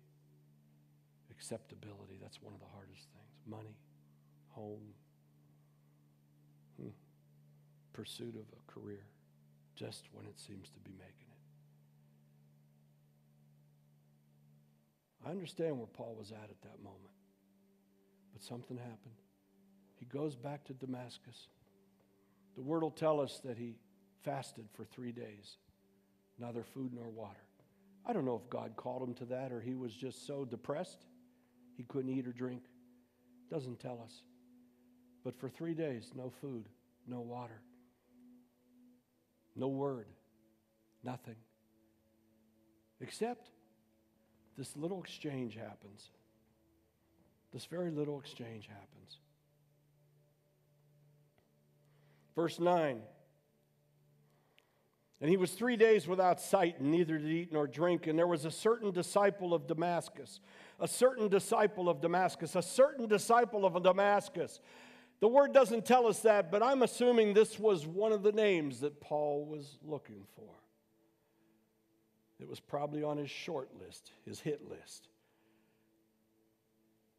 [1.31, 2.19] acceptability.
[2.21, 3.41] That's one of the hardest things.
[3.47, 3.75] Money,
[4.49, 4.93] home,
[6.79, 6.89] hmm.
[7.93, 9.05] pursuit of a career,
[9.75, 11.35] just when it seems to be making it.
[15.27, 17.15] I understand where Paul was at at that moment.
[18.35, 19.15] But something happened.
[19.95, 21.47] He goes back to Damascus.
[22.57, 23.77] The word will tell us that he
[24.23, 25.55] fasted for three days,
[26.37, 27.39] neither food nor water.
[28.05, 31.05] I don't know if God called him to that or he was just so depressed
[31.77, 32.63] he couldn't eat or drink.
[33.49, 34.21] Doesn't tell us.
[35.23, 36.67] But for three days, no food,
[37.07, 37.61] no water,
[39.55, 40.07] no word,
[41.05, 41.37] nothing.
[42.99, 43.49] Except
[44.57, 46.09] this little exchange happens.
[47.55, 49.19] This very little exchange happens.
[52.35, 52.99] Verse 9.
[55.21, 58.07] And he was three days without sight, and neither did eat nor drink.
[58.07, 60.41] And there was a certain disciple of Damascus,
[60.81, 64.59] a certain disciple of Damascus, a certain disciple of Damascus.
[65.21, 68.81] The word doesn't tell us that, but I'm assuming this was one of the names
[68.81, 70.51] that Paul was looking for.
[72.41, 75.07] It was probably on his short list, his hit list,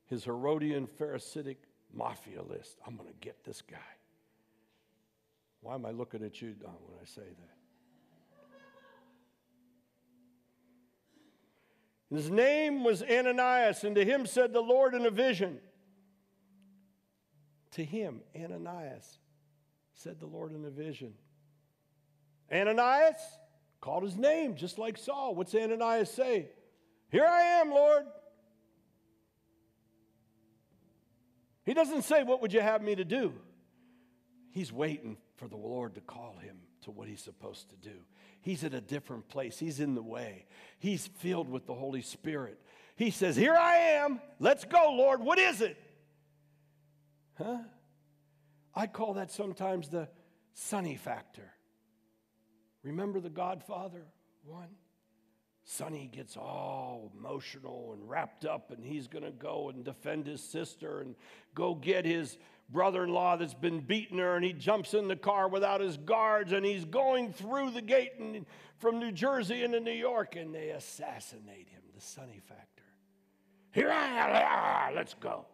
[0.07, 1.59] his Herodian Pharisaic
[1.93, 2.79] mafia list.
[2.87, 3.77] I'm going to get this guy.
[5.61, 7.57] Why am I looking at you, Don, when I say that?
[12.09, 15.59] His name was Ananias, and to him said the Lord in a vision.
[17.73, 19.19] To him, Ananias,
[19.93, 21.15] said the Lord in a vision.
[22.53, 23.19] Ananias?
[23.81, 25.35] Called his name, just like Saul.
[25.35, 26.49] What's Ananias say?
[27.11, 28.05] Here I am, Lord.
[31.67, 33.35] He doesn't say, What would you have me to do?
[34.53, 37.97] He's waiting for the Lord to call him to what he's supposed to do.
[38.41, 40.47] He's at a different place, he's in the way,
[40.79, 42.59] he's filled with the Holy Spirit.
[42.95, 44.21] He says, Here I am.
[44.39, 45.21] Let's go, Lord.
[45.21, 45.77] What is it?
[47.37, 47.59] Huh?
[48.75, 50.09] I call that sometimes the
[50.55, 51.53] Sonny factor.
[52.83, 54.07] Remember the Godfather
[54.45, 54.69] one?
[55.69, 60.41] Sonny gets all emotional and wrapped up, and he's going to go and defend his
[60.41, 61.17] sister and
[61.57, 62.39] go get his
[62.71, 65.97] brother in law that's been beating her, and he jumps in the car without his
[65.97, 68.47] guards, and he's going through the gate and,
[68.79, 71.83] from New Jersey into New York, and they assassinate him.
[71.97, 72.85] The Sonny factor.
[73.73, 75.47] Here I am, ah, let's go.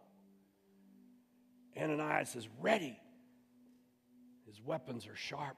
[1.75, 2.99] Ananias is ready.
[4.45, 5.57] His weapons are sharp.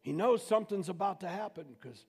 [0.00, 2.04] He knows something's about to happen because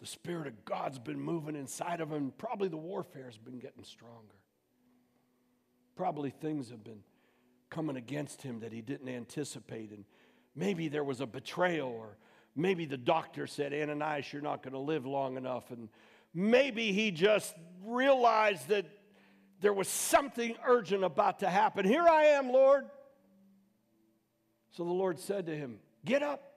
[0.00, 2.32] the Spirit of God's been moving inside of him.
[2.36, 4.34] Probably the warfare's been getting stronger.
[5.96, 7.02] Probably things have been
[7.70, 9.90] coming against him that he didn't anticipate.
[9.90, 10.04] And
[10.54, 12.16] maybe there was a betrayal, or
[12.54, 15.70] maybe the doctor said, Ananias, you're not going to live long enough.
[15.70, 15.88] And
[16.32, 18.86] maybe he just realized that
[19.60, 21.86] there was something urgent about to happen.
[21.86, 22.84] Here I am, Lord.
[24.72, 26.52] So the Lord said to him, Get up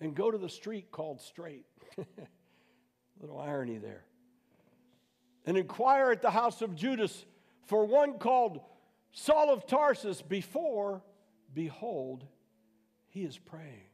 [0.00, 1.66] and go to the street called Straight.
[3.20, 4.04] Little irony there.
[5.46, 7.24] And inquire at the house of Judas
[7.64, 8.60] for one called
[9.12, 11.02] Saul of Tarsus before,
[11.54, 12.24] behold,
[13.08, 13.88] he is praying.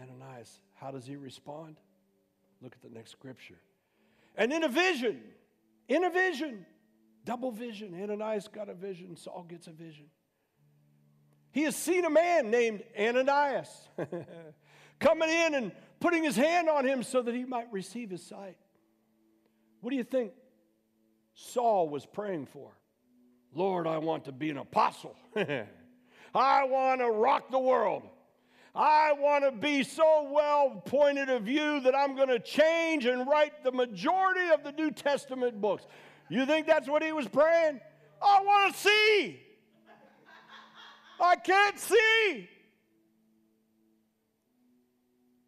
[0.00, 1.76] Ananias, how does he respond?
[2.60, 3.58] Look at the next scripture.
[4.36, 5.20] And in a vision,
[5.88, 6.66] in a vision,
[7.24, 7.94] double vision.
[8.00, 10.06] Ananias got a vision, Saul gets a vision.
[11.50, 13.68] He has seen a man named Ananias
[15.00, 18.56] coming in and putting his hand on him so that he might receive his sight.
[19.80, 20.32] What do you think
[21.36, 22.72] Saul was praying for.
[23.54, 25.14] Lord, I want to be an apostle.
[26.34, 28.02] I want to rock the world.
[28.74, 33.26] I want to be so well pointed of view that I'm going to change and
[33.26, 35.86] write the majority of the New Testament books.
[36.28, 37.80] You think that's what he was praying?
[38.20, 39.40] I want to see.
[41.20, 42.48] I can't see.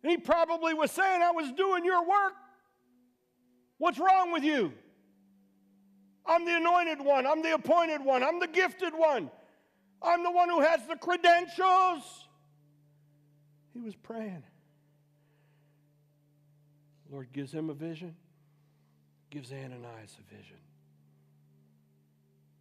[0.09, 2.35] He probably was saying, I was doing your work.
[3.79, 4.73] What's wrong with you?
[6.27, 7.27] I'm the anointed one.
[7.27, 8.23] I'm the appointed one.
[8.23, 9.31] I'm the gifted one.
[10.03, 12.03] I'm the one who has the credentials.
[13.73, 14.43] He was praying.
[17.11, 18.15] Lord gives him a vision,
[19.31, 20.59] gives Ananias a vision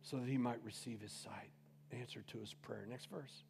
[0.02, 1.52] so that he might receive his sight.
[1.92, 2.86] Answer to his prayer.
[2.90, 3.44] Next verse.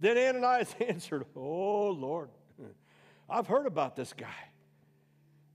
[0.00, 2.30] Then Ananias answered, Oh Lord,
[3.28, 4.26] I've heard about this guy.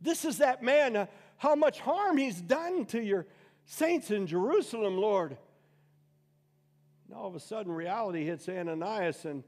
[0.02, 1.06] This is that man, uh,
[1.38, 3.26] how much harm he's done to your
[3.66, 5.38] saints in Jerusalem, Lord.
[7.08, 9.44] And all of a sudden, reality hits Ananias, and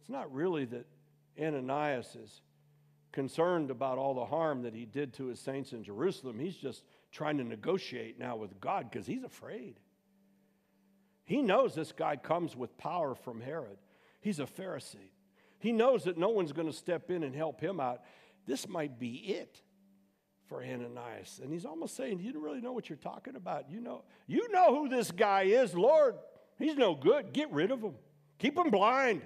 [0.00, 0.86] it's not really that
[1.40, 2.42] Ananias is
[3.12, 6.38] concerned about all the harm that he did to his saints in Jerusalem.
[6.38, 6.82] He's just
[7.12, 9.78] trying to negotiate now with God because he's afraid.
[11.24, 13.78] He knows this guy comes with power from Herod.
[14.20, 15.13] He's a Pharisee.
[15.64, 18.02] He knows that no one's going to step in and help him out.
[18.46, 19.62] This might be it
[20.46, 21.40] for Ananias.
[21.42, 23.70] And he's almost saying, You don't really know what you're talking about.
[23.70, 26.16] You know, you know who this guy is, Lord.
[26.58, 27.32] He's no good.
[27.32, 27.94] Get rid of him.
[28.38, 29.22] Keep him blind.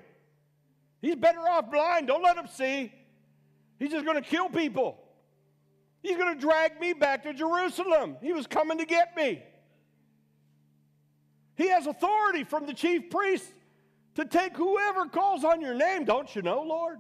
[1.03, 2.07] He's better off blind.
[2.07, 2.93] Don't let him see.
[3.81, 4.97] He's just going to kill people.
[6.05, 8.17] He's going to drag me back to Jerusalem.
[8.23, 9.43] He was coming to get me.
[11.57, 13.53] He has authority from the chief priest
[14.19, 16.05] to take whoever calls on your name.
[16.05, 16.99] Don't you know, Lord?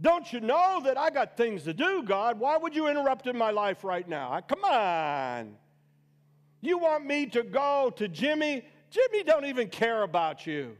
[0.00, 2.40] Don't you know that I got things to do, God?
[2.40, 4.40] Why would you interrupt in my life right now?
[4.40, 5.54] Come on.
[6.62, 8.64] You want me to go to Jimmy?
[8.90, 10.78] Jimmy don't even care about you.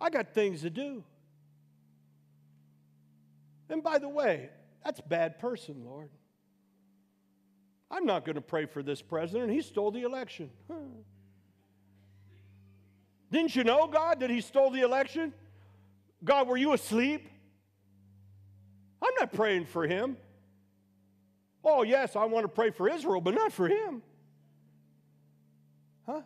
[0.00, 1.02] I got things to do.
[3.68, 4.48] And by the way,
[4.84, 6.08] that's bad person, Lord.
[7.90, 9.50] I'm not going to pray for this president.
[9.50, 10.50] He stole the election.
[13.30, 15.32] Didn't you know, God, that he stole the election?
[16.24, 17.28] God, were you asleep?
[19.02, 20.16] I'm not praying for him.
[21.64, 24.02] Oh, yes, I want to pray for Israel, but not for him.
[26.06, 26.22] Huh?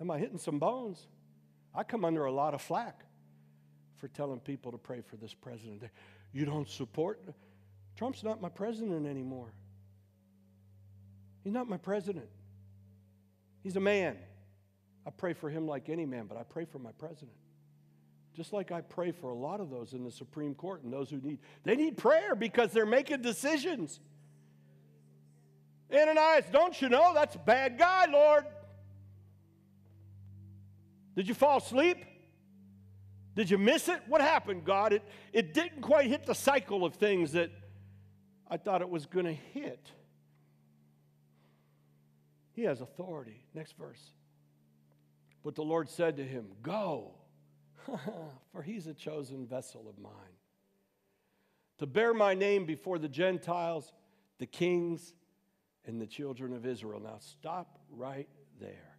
[0.00, 1.06] Am I hitting some bones?
[1.74, 3.04] I come under a lot of flack
[3.96, 5.82] for telling people to pray for this president.
[6.32, 7.20] You don't support?
[7.96, 9.52] Trump's not my president anymore.
[11.44, 12.28] He's not my president.
[13.62, 14.16] He's a man.
[15.08, 17.32] I pray for him like any man, but I pray for my president.
[18.36, 21.08] Just like I pray for a lot of those in the Supreme Court and those
[21.08, 24.00] who need, they need prayer because they're making decisions.
[25.90, 28.44] Ananias, don't you know that's a bad guy, Lord?
[31.16, 32.04] Did you fall asleep?
[33.34, 34.02] Did you miss it?
[34.08, 34.92] What happened, God?
[34.92, 35.02] It,
[35.32, 37.50] it didn't quite hit the cycle of things that
[38.46, 39.90] I thought it was going to hit.
[42.52, 43.46] He has authority.
[43.54, 44.10] Next verse.
[45.48, 47.12] But the Lord said to him, Go,
[48.52, 50.12] for he's a chosen vessel of mine,
[51.78, 53.94] to bear my name before the Gentiles,
[54.38, 55.14] the kings,
[55.86, 57.00] and the children of Israel.
[57.00, 58.28] Now stop right
[58.60, 58.98] there.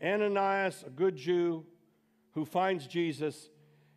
[0.00, 1.66] Ananias, a good Jew
[2.34, 3.50] who finds Jesus,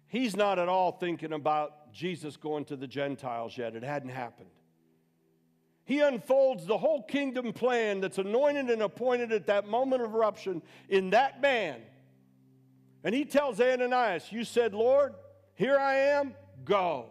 [0.07, 3.75] he's not at all thinking about Jesus going to the Gentiles yet.
[3.75, 4.49] It hadn't happened.
[5.89, 10.61] He unfolds the whole kingdom plan that's anointed and appointed at that moment of eruption
[10.87, 11.81] in that man.
[13.03, 15.15] And he tells Ananias, You said, Lord,
[15.55, 17.07] here I am, go.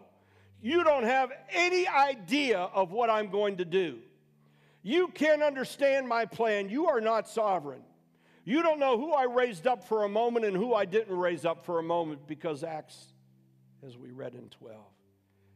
[0.61, 3.99] You don't have any idea of what I'm going to do.
[4.81, 6.69] You can't understand my plan.
[6.69, 7.81] You are not sovereign.
[8.45, 11.43] You don't know who I raised up for a moment and who I didn't raise
[11.43, 13.11] up for a moment because Acts,
[13.85, 14.79] as we read in 12,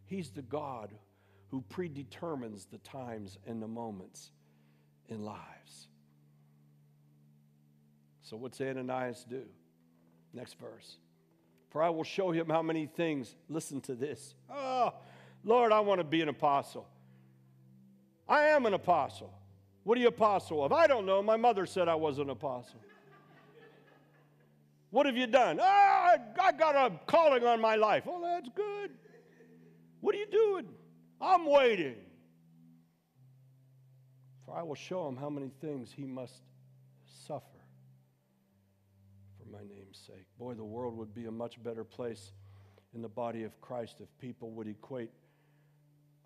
[0.07, 0.91] He's the God
[1.53, 4.31] who predetermines the times and the moments
[5.07, 5.87] in lives.
[8.23, 9.43] So, what's Ananias do?
[10.33, 10.97] Next verse.
[11.69, 13.35] For I will show him how many things.
[13.49, 14.33] Listen to this.
[14.51, 14.93] Oh,
[15.43, 16.87] Lord, I want to be an apostle.
[18.27, 19.31] I am an apostle.
[19.83, 20.73] What are you apostle of?
[20.73, 21.21] I don't know.
[21.21, 22.79] My mother said I was an apostle.
[24.89, 25.59] what have you done?
[25.61, 28.05] Oh, I, I got a calling on my life.
[28.07, 28.89] Oh, that's good.
[30.01, 30.65] What are you doing?
[31.23, 31.95] I'm waiting.
[34.45, 36.33] For I will show him how many things he must
[37.25, 37.45] suffer
[39.39, 40.25] for my name's sake.
[40.37, 42.33] Boy, the world would be a much better place
[42.93, 45.11] in the body of Christ if people would equate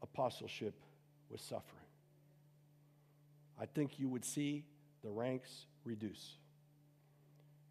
[0.01, 0.73] apostleship
[1.29, 1.85] with suffering.
[3.59, 4.65] I think you would see
[5.03, 6.37] the ranks reduce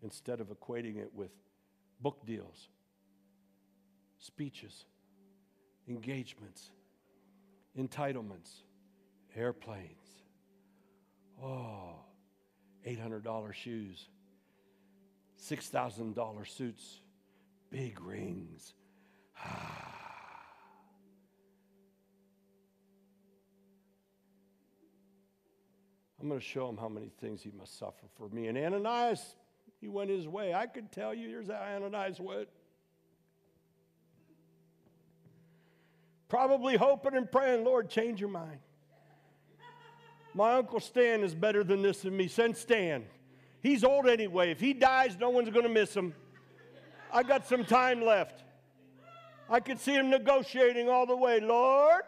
[0.02, 1.30] instead of equating it with
[2.00, 2.68] book deals,
[4.18, 4.84] speeches,
[5.88, 6.70] engagements,
[7.78, 8.62] entitlements,
[9.34, 10.22] airplanes.
[11.42, 11.96] Oh,
[12.86, 14.08] $800 shoes,
[15.42, 17.00] $6,000 suits,
[17.70, 18.74] big rings.
[26.18, 28.48] I'm going to show him how many things he must suffer for me.
[28.48, 29.36] And Ananias,
[29.80, 30.54] he went his way.
[30.54, 32.48] I could tell you, here's how Ananias went.
[36.28, 38.58] Probably hoping and praying, Lord, change your mind.
[40.34, 42.28] My Uncle Stan is better than this in me.
[42.28, 43.04] Send Stan.
[43.62, 44.50] He's old anyway.
[44.50, 46.14] If he dies, no one's going to miss him.
[47.12, 48.42] I got some time left.
[49.48, 52.02] I could see him negotiating all the way, Lord.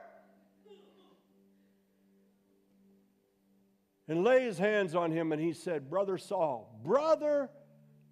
[4.09, 7.51] And lay his hands on him, and he said, Brother Saul, Brother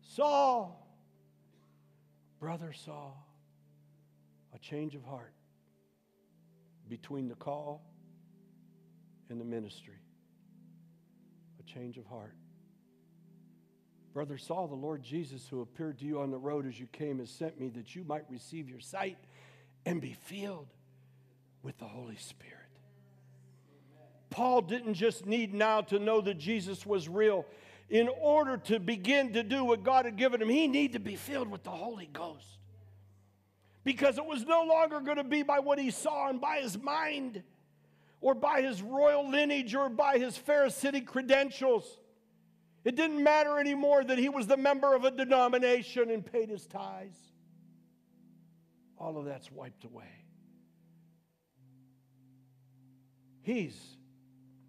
[0.00, 0.86] Saul,
[2.38, 3.26] Brother Saul,
[4.54, 5.35] a change of heart
[6.88, 7.82] between the call
[9.28, 10.00] and the ministry.
[11.60, 12.34] A change of heart.
[14.12, 17.18] Brother Saul, the Lord Jesus, who appeared to you on the road as you came,
[17.18, 19.18] has sent me that you might receive your sight
[19.84, 20.68] and be filled
[21.62, 22.54] with the Holy Spirit.
[24.30, 27.44] Paul didn't just need now to know that Jesus was real.
[27.88, 31.16] In order to begin to do what God had given him, he needed to be
[31.16, 32.55] filled with the Holy Ghost.
[33.86, 36.76] Because it was no longer going to be by what he saw and by his
[36.76, 37.44] mind,
[38.20, 42.00] or by his royal lineage, or by his Pharisaic credentials.
[42.84, 46.66] It didn't matter anymore that he was the member of a denomination and paid his
[46.66, 47.16] tithes.
[48.98, 50.24] All of that's wiped away.
[53.42, 53.72] He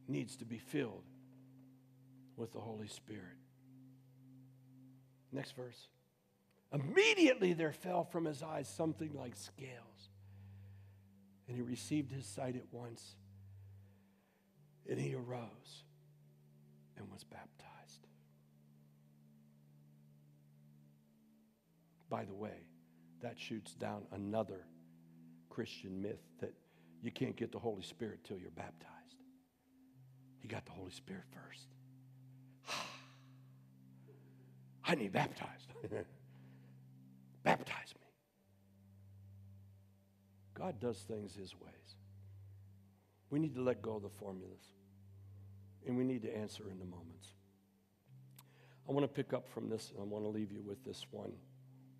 [0.08, 1.06] needs to be filled
[2.36, 3.38] with the Holy Spirit.
[5.32, 5.88] Next verse.
[6.74, 10.10] Immediately there fell from his eyes something like scales,
[11.48, 13.16] and he received his sight at once,
[14.90, 15.84] and he arose
[16.98, 18.08] and was baptized.
[22.10, 22.66] By the way,
[23.22, 24.66] that shoots down another
[25.50, 26.54] Christian myth that
[27.02, 28.92] you can't get the Holy Spirit till you're baptized.
[30.42, 31.68] You got the Holy Spirit first.
[34.84, 35.72] I need baptized.
[37.48, 38.08] Baptize me.
[40.54, 41.96] God does things His ways.
[43.30, 44.74] We need to let go of the formulas,
[45.86, 47.30] and we need to answer in the moments.
[48.90, 51.06] I want to pick up from this, and I want to leave you with this
[51.10, 51.32] one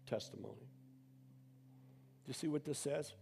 [0.06, 0.68] testimony.
[2.26, 3.14] Do you see what this says?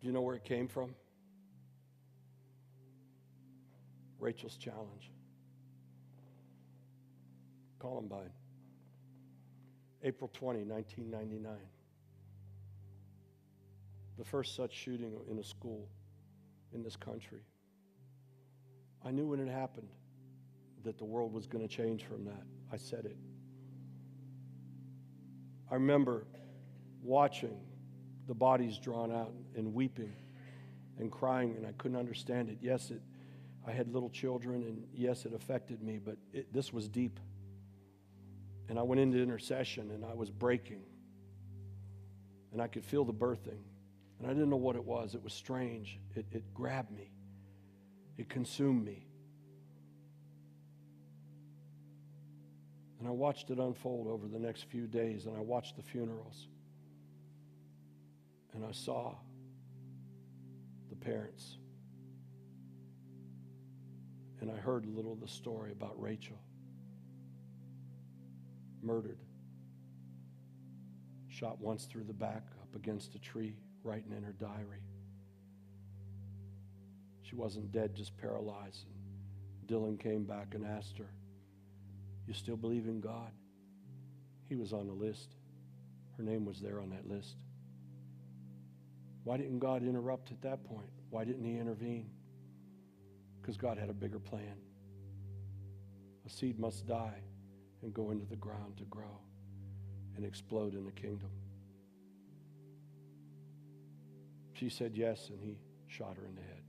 [0.00, 0.96] Do you know where it came from?
[4.18, 5.12] Rachel's challenge.
[7.80, 8.30] Columbine.
[10.02, 11.52] April 20, 1999.
[14.18, 15.88] The first such shooting in a school
[16.72, 17.40] in this country.
[19.04, 19.88] I knew when it happened
[20.84, 22.42] that the world was going to change from that.
[22.72, 23.16] I said it.
[25.70, 26.26] I remember
[27.02, 27.58] watching
[28.26, 30.12] the bodies drawn out and weeping
[30.98, 32.58] and crying, and I couldn't understand it.
[32.60, 33.00] Yes, it,
[33.66, 37.18] I had little children, and yes, it affected me, but it, this was deep.
[38.70, 40.82] And I went into intercession, and I was breaking,
[42.52, 43.58] and I could feel the birthing,
[44.18, 45.16] and I didn't know what it was.
[45.16, 45.98] It was strange.
[46.14, 47.10] It, it grabbed me,
[48.16, 49.08] it consumed me.
[53.00, 56.46] And I watched it unfold over the next few days, and I watched the funerals.
[58.54, 59.14] And I saw
[60.90, 61.56] the parents.
[64.40, 66.38] And I heard a little of the story about Rachel
[68.82, 69.18] murdered,
[71.28, 74.82] shot once through the back up against a tree, writing in her diary.
[77.22, 78.86] She wasn't dead, just paralyzed.
[79.60, 81.10] And Dylan came back and asked her,
[82.26, 83.30] you still believe in God?
[84.48, 85.34] He was on the list.
[86.16, 87.36] Her name was there on that list.
[89.24, 90.90] Why didn't God interrupt at that point?
[91.10, 92.10] Why didn't He intervene?
[93.40, 94.56] Because God had a bigger plan.
[96.26, 97.22] A seed must die
[97.82, 99.18] and go into the ground to grow
[100.16, 101.30] and explode in the kingdom.
[104.52, 106.62] She said yes, and he shot her in the head.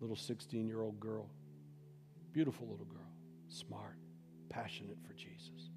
[0.00, 1.28] Little 16 year old girl
[2.32, 3.10] Beautiful little girl,
[3.48, 3.96] smart,
[4.50, 5.70] passionate for Jesus.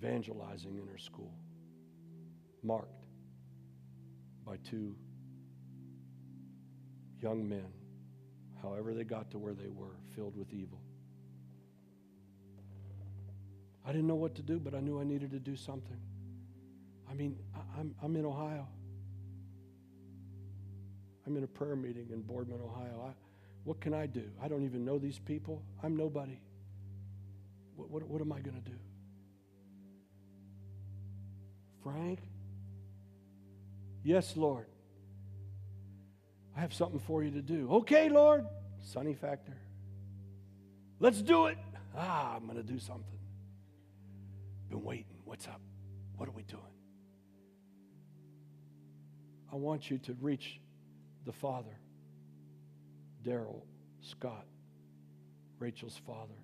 [0.00, 1.32] evangelizing in her school,
[2.62, 3.04] marked
[4.46, 4.94] by two
[7.20, 7.66] young men,
[8.62, 10.80] however they got to where they were, filled with evil.
[13.84, 15.96] I didn't know what to do, but I knew I needed to do something.
[17.10, 17.38] I mean,
[17.78, 18.66] I'm, I'm in Ohio.
[21.26, 23.08] I'm in a prayer meeting in Boardman, Ohio.
[23.08, 23.12] I,
[23.64, 24.24] what can I do?
[24.42, 25.62] I don't even know these people.
[25.82, 26.38] I'm nobody.
[27.76, 28.76] What, what, what am I going to do?
[31.82, 32.20] Frank?
[34.02, 34.66] Yes, Lord.
[36.56, 37.68] I have something for you to do.
[37.70, 38.46] Okay, Lord.
[38.82, 39.56] Sonny factor.
[40.98, 41.58] Let's do it.
[41.96, 43.18] Ah, I'm going to do something.
[44.68, 45.18] Been waiting.
[45.24, 45.60] What's up?
[46.16, 46.62] What are we doing?
[49.52, 50.60] I want you to reach
[51.24, 51.76] the father,
[53.24, 53.66] Darrell
[54.00, 54.46] Scott,
[55.58, 56.34] Rachel's father.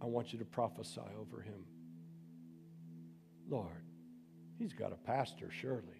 [0.00, 1.64] I want you to prophesy over him.
[3.48, 3.82] Lord,
[4.58, 5.97] he's got a pastor, surely.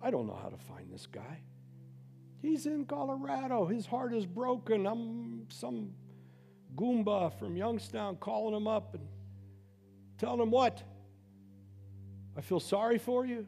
[0.00, 1.40] I don't know how to find this guy.
[2.40, 3.66] He's in Colorado.
[3.66, 4.86] His heart is broken.
[4.86, 5.90] I'm some
[6.76, 9.06] Goomba from Youngstown calling him up and
[10.18, 10.82] telling him what?
[12.36, 13.46] I feel sorry for you.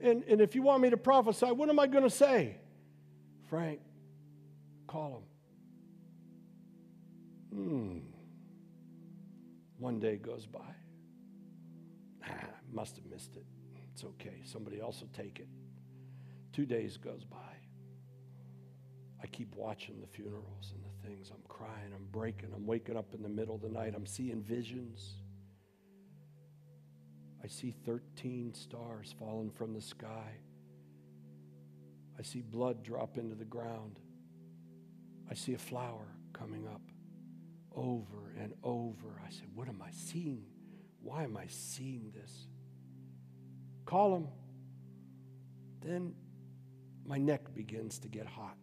[0.00, 2.56] And, and if you want me to prophesy, what am I going to say?
[3.50, 3.80] Frank,
[4.86, 5.22] call
[7.52, 7.58] him.
[7.58, 7.98] Hmm.
[9.78, 10.60] One day goes by.
[12.26, 12.30] Ah,
[12.72, 13.44] must have missed it.
[14.00, 14.40] It's okay.
[14.44, 15.48] Somebody else will take it.
[16.54, 17.36] Two days goes by.
[19.22, 21.30] I keep watching the funerals and the things.
[21.30, 24.42] I'm crying, I'm breaking, I'm waking up in the middle of the night, I'm seeing
[24.42, 25.16] visions.
[27.44, 30.32] I see 13 stars falling from the sky.
[32.18, 33.98] I see blood drop into the ground.
[35.30, 36.80] I see a flower coming up
[37.76, 39.20] over and over.
[39.26, 40.46] I said, What am I seeing?
[41.02, 42.46] Why am I seeing this?
[43.90, 44.28] Call him.
[45.80, 46.14] Then
[47.04, 48.54] my neck begins to get hot.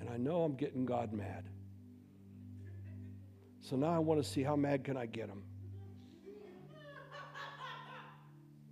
[0.00, 1.46] And I know I'm getting God mad.
[3.60, 5.42] So now I want to see how mad can I get him.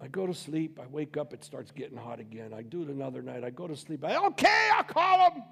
[0.00, 0.80] I go to sleep.
[0.82, 1.34] I wake up.
[1.34, 2.54] It starts getting hot again.
[2.54, 3.44] I do it another night.
[3.44, 4.02] I go to sleep.
[4.06, 5.42] I, okay, I'll call him.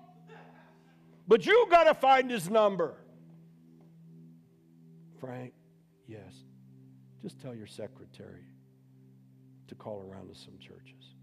[1.29, 2.95] But you got to find his number.
[5.21, 5.53] Frank,
[6.09, 6.33] yes.
[7.21, 8.47] Just tell your secretary
[9.69, 11.15] to call around to some churches.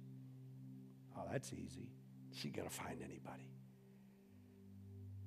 [1.18, 1.90] Oh, that's easy.
[2.34, 3.50] She going to find anybody.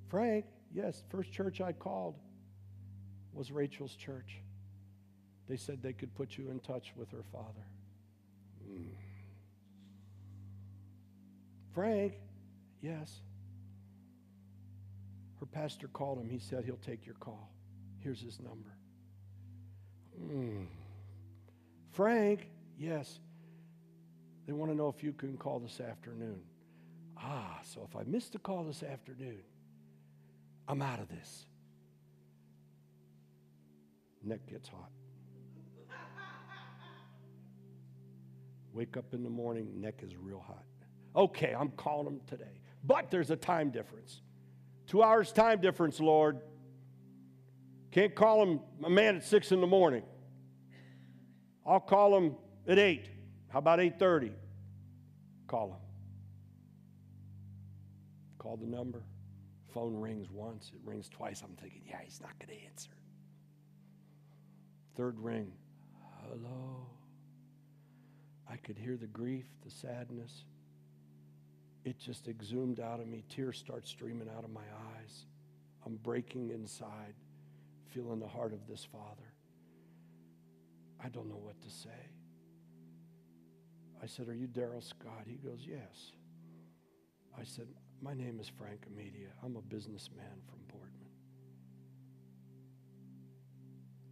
[0.08, 0.44] Frank,
[0.74, 2.16] yes, first church I called
[3.32, 4.40] was Rachel's church.
[5.48, 7.66] They said they could put you in touch with her father.
[8.70, 8.90] Mm.
[11.74, 12.14] Frank,
[12.80, 13.20] yes.
[15.40, 16.28] Her pastor called him.
[16.28, 17.50] He said he'll take your call.
[18.00, 18.76] Here's his number.
[20.22, 20.66] Mm.
[21.90, 22.46] Frank,
[22.78, 23.20] yes.
[24.46, 26.40] They want to know if you can call this afternoon.
[27.16, 29.40] Ah, so if I miss the call this afternoon,
[30.66, 31.46] I'm out of this.
[34.24, 34.90] Neck gets hot.
[38.72, 40.64] Wake up in the morning, neck is real hot.
[41.14, 42.60] Okay, I'm calling him today.
[42.84, 44.20] But there's a time difference.
[44.86, 46.40] Two hours time difference, Lord.
[47.92, 50.02] Can't call him a man at six in the morning.
[51.66, 52.36] I'll call him
[52.66, 53.08] at eight.
[53.48, 54.32] How about 8:30?
[55.46, 55.80] Call him.
[58.38, 59.02] Call the number.
[59.72, 61.42] Phone rings once, it rings twice.
[61.42, 62.90] I'm thinking, yeah, he's not going to answer.
[64.96, 65.52] Third ring.
[66.20, 66.86] Hello.
[68.50, 70.44] I could hear the grief, the sadness.
[71.84, 73.24] It just exhumed out of me.
[73.28, 74.60] Tears start streaming out of my
[74.96, 75.26] eyes.
[75.86, 77.14] I'm breaking inside,
[77.88, 79.32] feeling the heart of this father.
[81.02, 82.10] I don't know what to say.
[84.02, 85.24] I said, Are you Darrell Scott?
[85.26, 86.12] He goes, Yes.
[87.38, 87.68] I said,
[88.02, 89.28] My name is Frank Amedia.
[89.44, 91.08] I'm a businessman from Boardman.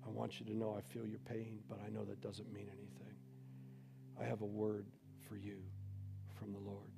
[0.06, 2.68] I want you to know I feel your pain, but I know that doesn't mean
[2.68, 3.16] anything.
[4.20, 4.86] I have a word
[5.28, 5.58] for you
[6.38, 6.90] from the Lord.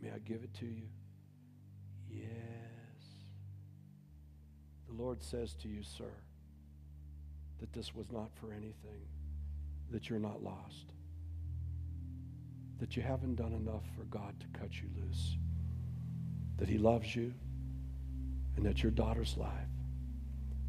[0.00, 0.88] May I give it to you?
[2.08, 2.28] Yes.
[4.88, 6.12] The Lord says to you, sir,
[7.60, 9.02] that this was not for anything,
[9.90, 10.92] that you're not lost,
[12.78, 15.36] that you haven't done enough for God to cut you loose,
[16.56, 17.32] that He loves you,
[18.56, 19.50] and that your daughter's life,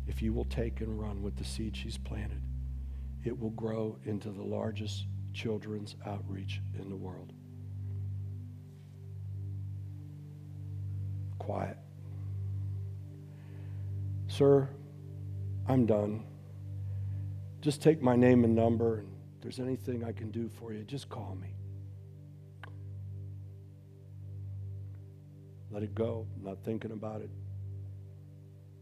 [0.08, 2.42] if you will take and run with the seed she's planted,
[3.24, 7.34] it will grow into the largest children's outreach in the world.
[11.38, 11.78] Quiet.
[14.28, 14.70] Sir,
[15.68, 16.24] I'm done.
[17.62, 20.84] Just take my name and number, and if there's anything I can do for you,
[20.84, 21.56] just call me.
[25.72, 27.30] Let it go, not thinking about it.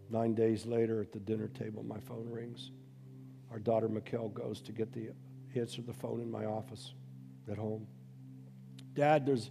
[0.10, 2.72] Nine days later, at the dinner table, my phone rings.
[3.52, 5.10] Our daughter Mikkel goes to get the
[5.56, 6.94] answer the phone in my office
[7.52, 7.88] at home.
[8.94, 9.50] Dad, there's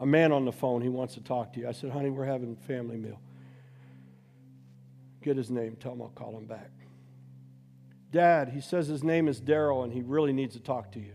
[0.00, 0.80] a man on the phone.
[0.80, 1.68] He wants to talk to you.
[1.68, 3.20] I said, honey, we're having family meal.
[5.22, 5.76] Get his name.
[5.76, 6.70] Tell him I'll call him back.
[8.10, 11.12] Dad, he says his name is Darrell and he really needs to talk to you.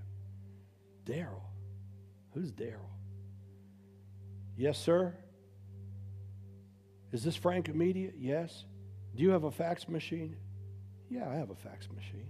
[1.05, 1.43] Darrell?
[2.33, 2.89] Who's Darrell?
[4.55, 5.15] Yes, sir.
[7.13, 8.11] Is this Frank Amedia?
[8.17, 8.65] Yes.
[9.15, 10.35] Do you have a fax machine?
[11.09, 12.27] Yeah, I have a fax machine.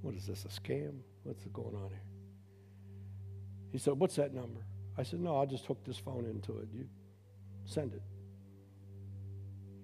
[0.00, 1.00] What is this, a scam?
[1.22, 2.02] What's going on here?
[3.70, 4.64] He said, What's that number?
[4.96, 6.68] I said, No, I'll just hook this phone into it.
[6.72, 6.88] You
[7.66, 8.02] send it.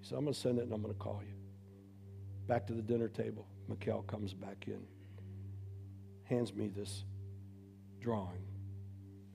[0.01, 1.35] He said, I'm going to send it and I'm going to call you.
[2.47, 3.45] Back to the dinner table.
[3.69, 4.81] Mikkel comes back in,
[6.23, 7.03] hands me this
[7.99, 8.43] drawing.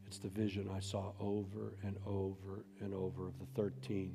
[0.08, 4.14] It's the vision I saw over and over and over of the 13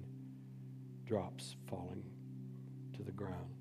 [1.05, 2.03] drops falling
[2.95, 3.55] to the ground,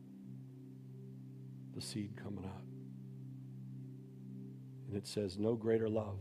[1.75, 2.65] the seed coming out.
[4.89, 6.19] And it says, No greater love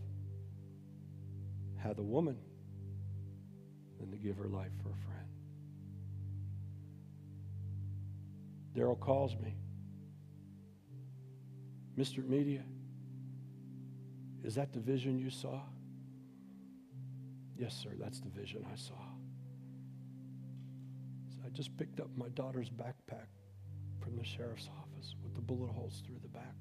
[1.78, 2.38] hath a woman
[4.00, 5.28] than to give her life for a friend.
[8.76, 9.56] Darrell calls me.
[11.98, 12.24] Mr.
[12.24, 12.64] Amedia,
[14.44, 15.60] is that the vision you saw?
[17.58, 18.94] Yes, sir, that's the vision I saw.
[21.50, 23.26] I just picked up my daughter's backpack
[24.00, 26.54] from the sheriff's office with the bullet holes through the back.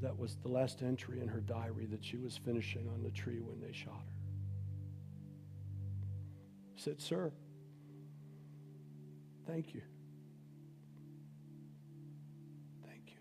[0.00, 3.40] That was the last entry in her diary that she was finishing on the tree
[3.40, 4.12] when they shot her.
[6.76, 7.32] I said, Sir,
[9.48, 9.82] thank you.
[12.86, 13.18] Thank you.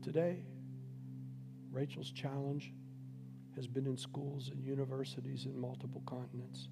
[0.00, 0.44] Today,
[1.72, 2.72] Rachel's challenge
[3.56, 6.68] has been in schools and universities in multiple continents,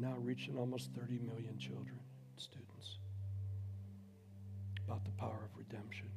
[0.00, 2.98] now reaching almost 30 million children and students
[4.86, 6.08] about the power of redemption.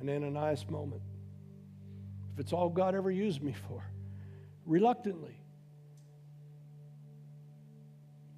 [0.00, 1.02] An Ananias moment.
[2.34, 3.82] If it's all God ever used me for,
[4.64, 5.36] reluctantly,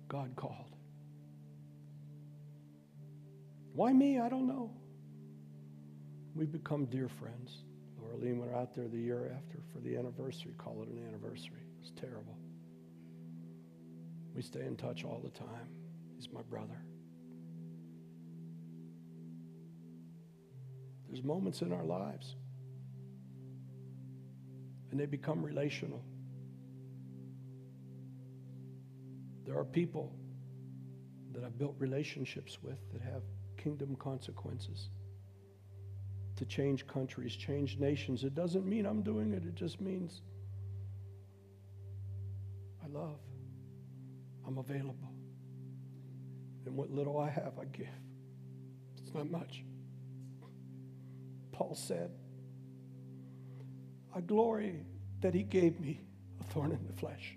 [0.08, 0.74] God called.
[3.74, 4.18] Why me?
[4.18, 4.70] I don't know.
[6.34, 7.58] We've become dear friends.
[8.10, 11.62] Laura Lee went out there the year after for the anniversary, call it an anniversary.
[11.80, 12.36] It's terrible.
[14.34, 15.68] We stay in touch all the time.
[16.16, 16.82] He's my brother.
[21.08, 22.36] There's moments in our lives,
[24.90, 26.02] and they become relational.
[29.44, 30.12] There are people
[31.32, 33.22] that I've built relationships with that have
[33.56, 34.90] kingdom consequences
[36.40, 38.24] to change countries, change nations.
[38.24, 40.22] It doesn't mean I'm doing it, it just means
[42.82, 43.18] I love,
[44.46, 45.12] I'm available.
[46.64, 47.88] And what little I have, I give.
[48.96, 49.64] It's not much.
[51.52, 52.10] Paul said,
[54.16, 54.80] I glory
[55.20, 56.00] that he gave me
[56.40, 57.36] a thorn in the flesh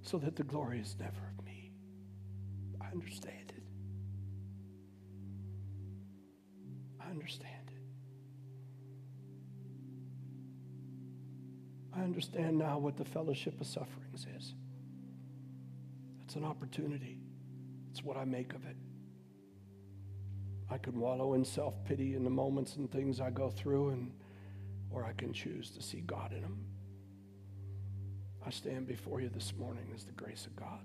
[0.00, 1.70] so that the glory is never of me.
[2.80, 3.62] I understand it.
[7.08, 7.80] I understand it.
[11.96, 14.54] I understand now what the fellowship of sufferings is.
[16.24, 17.18] It's an opportunity.
[17.90, 18.76] It's what I make of it.
[20.70, 24.12] I can wallow in self pity in the moments and things I go through, and,
[24.90, 26.58] or I can choose to see God in them.
[28.46, 30.84] I stand before you this morning as the grace of God.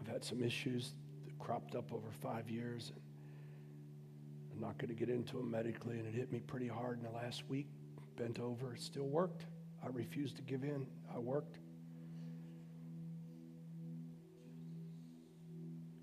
[0.00, 0.94] I've had some issues
[1.24, 3.00] that cropped up over five years, and
[4.60, 7.10] Not going to get into them medically, and it hit me pretty hard in the
[7.10, 7.66] last week.
[8.16, 9.46] Bent over, still worked.
[9.82, 10.86] I refused to give in.
[11.14, 11.56] I worked.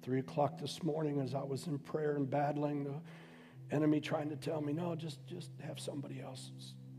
[0.01, 4.35] Three o'clock this morning, as I was in prayer and battling the enemy trying to
[4.35, 6.51] tell me, no, just, just have somebody else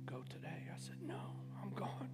[0.06, 0.68] go today.
[0.72, 1.20] I said, no,
[1.60, 2.08] I'm gone.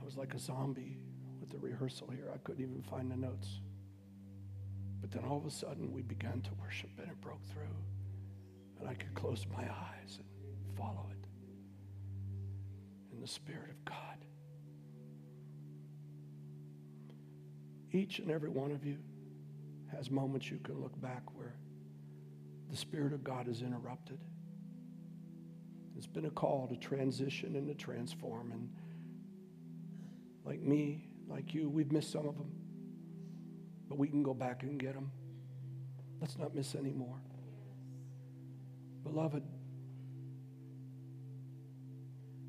[0.00, 0.98] I was like a zombie
[1.40, 2.30] with the rehearsal here.
[2.32, 3.60] I couldn't even find the notes.
[5.08, 7.62] But then all of a sudden, we began to worship and it broke through.
[8.78, 11.26] And I could close my eyes and follow it
[13.12, 13.94] in the Spirit of God.
[17.90, 18.98] Each and every one of you
[19.96, 21.56] has moments you can look back where
[22.70, 24.18] the Spirit of God is interrupted.
[25.96, 28.52] It's been a call to transition and to transform.
[28.52, 28.68] And
[30.44, 32.57] like me, like you, we've missed some of them.
[33.88, 35.10] But we can go back and get them.
[36.20, 37.20] Let's not miss any more.
[39.04, 39.42] Beloved,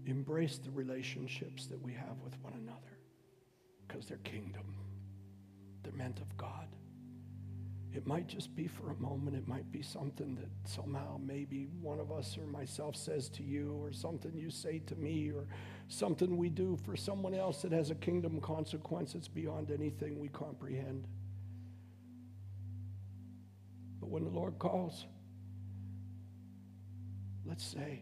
[0.06, 2.98] embrace the relationships that we have with one another
[3.88, 4.76] because they're kingdom.
[5.84, 6.68] They're meant of God.
[7.92, 9.36] It might just be for a moment.
[9.36, 13.80] It might be something that somehow maybe one of us or myself says to you,
[13.82, 15.48] or something you say to me, or
[15.88, 20.28] something we do for someone else that has a kingdom consequence that's beyond anything we
[20.28, 21.08] comprehend.
[24.10, 25.06] But when the Lord calls,
[27.46, 28.02] let's say,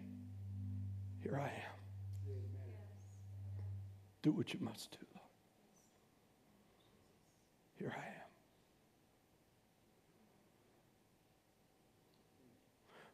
[1.22, 2.32] Here I am.
[4.22, 5.30] Do what you must do, Lord.
[7.76, 8.14] Here I am.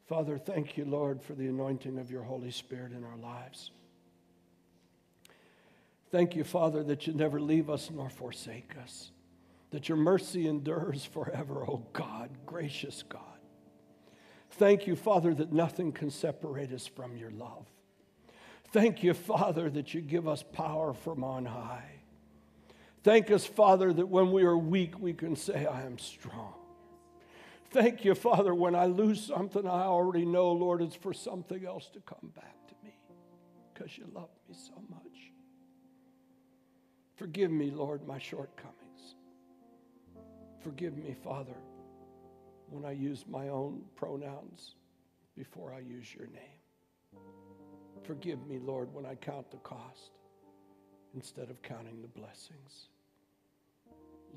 [0.06, 3.72] Father, thank you, Lord, for the anointing of your Holy Spirit in our lives.
[6.12, 9.10] Thank you, Father, that you never leave us nor forsake us,
[9.74, 13.22] that your mercy endures forever, oh God, gracious God.
[14.52, 17.66] Thank you, Father, that nothing can separate us from your love.
[18.72, 21.90] Thank you, Father, that you give us power from on high.
[23.02, 26.54] Thank us, Father, that when we are weak, we can say, I am strong.
[27.72, 31.90] Thank you, Father, when I lose something, I already know, Lord, it's for something else
[31.94, 32.96] to come back to me
[33.74, 35.32] because you love me so much.
[37.16, 38.83] Forgive me, Lord, my shortcomings.
[40.64, 41.58] Forgive me, Father,
[42.70, 44.76] when I use my own pronouns
[45.36, 47.22] before I use your name.
[48.04, 50.12] Forgive me, Lord, when I count the cost
[51.14, 52.88] instead of counting the blessings.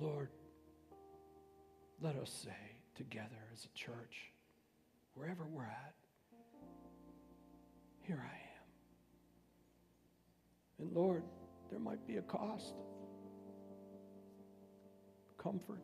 [0.01, 0.29] Lord,
[2.03, 2.51] let us say
[2.97, 4.33] together as a church,
[5.15, 5.95] wherever we're at,
[8.03, 8.37] here I
[10.81, 10.87] am.
[10.87, 11.23] And Lord,
[11.71, 12.75] there might be a cost,
[15.39, 15.83] comfort,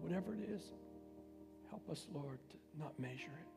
[0.00, 0.62] whatever it is,
[1.68, 3.50] help us, Lord, to not measure it.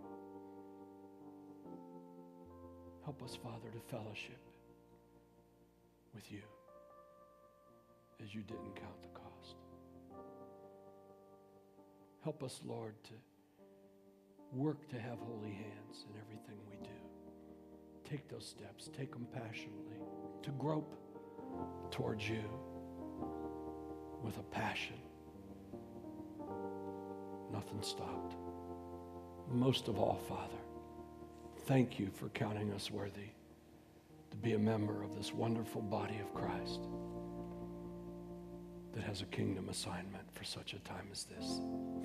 [3.03, 4.39] Help us, Father, to fellowship
[6.15, 6.41] with you
[8.23, 9.55] as you didn't count the cost.
[12.23, 13.13] Help us, Lord, to
[14.53, 18.09] work to have holy hands in everything we do.
[18.09, 19.97] Take those steps, take them passionately,
[20.43, 20.95] to grope
[21.91, 22.43] towards you
[24.21, 24.95] with a passion.
[27.53, 28.35] Nothing stopped.
[29.47, 30.57] Most of all, Father,
[31.67, 33.29] thank you for counting us worthy
[34.31, 36.81] to be a member of this wonderful body of Christ
[38.93, 41.61] that has a kingdom assignment for such a time as this.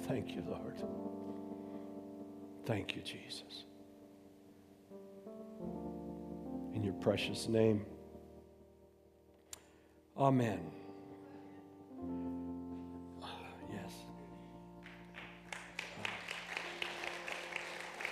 [0.07, 0.83] Thank you, Lord.
[2.67, 3.65] Thank you, Jesus.
[6.75, 7.87] In your precious name.
[10.17, 10.78] Amen.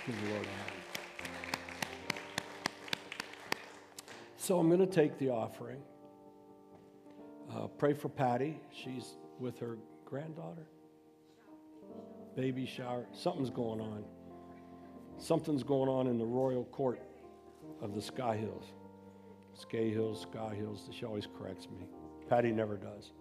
[0.07, 0.47] The Lord.
[4.37, 5.81] So I'm going to take the offering.
[7.53, 8.61] Uh, pray for Patty.
[8.71, 10.67] She's with her granddaughter.
[12.37, 13.05] Baby shower.
[13.11, 14.05] Something's going on.
[15.17, 17.01] Something's going on in the royal court
[17.81, 18.65] of the Sky Hills.
[19.55, 20.87] Sky Hills, Sky Hills.
[20.91, 21.85] She always corrects me.
[22.29, 23.11] Patty never does.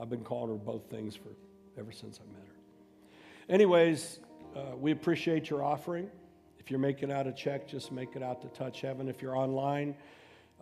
[0.00, 1.36] I've been calling her both things for
[1.78, 3.54] ever since I met her.
[3.54, 4.18] Anyways,
[4.56, 6.10] uh, we appreciate your offering.
[6.58, 9.06] If you're making out a check, just make it out to Touch Heaven.
[9.06, 9.94] If you're online,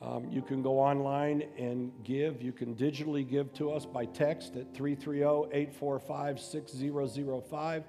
[0.03, 2.43] um, you can go online and give.
[2.43, 7.85] You can digitally give to us by text at 330 845 6005.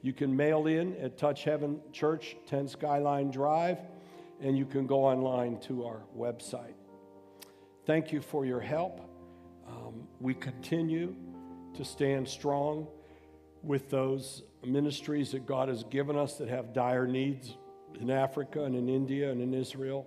[0.00, 3.78] You can mail in at Touch Heaven Church, 10 Skyline Drive,
[4.40, 6.72] and you can go online to our website.
[7.84, 9.02] Thank you for your help.
[9.68, 11.14] Um, we continue
[11.74, 12.88] to stand strong
[13.62, 17.56] with those ministries that God has given us that have dire needs
[18.00, 20.06] in Africa and in India and in Israel.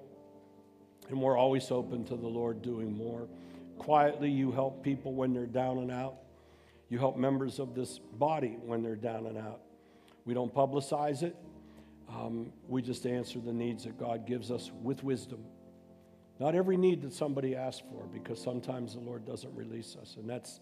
[1.09, 3.27] And we're always open to the Lord doing more.
[3.77, 6.15] Quietly, you help people when they're down and out.
[6.89, 9.61] You help members of this body when they're down and out.
[10.25, 11.35] We don't publicize it.
[12.09, 15.43] Um, we just answer the needs that God gives us with wisdom.
[16.39, 20.29] Not every need that somebody asks for, because sometimes the Lord doesn't release us, and
[20.29, 20.59] that's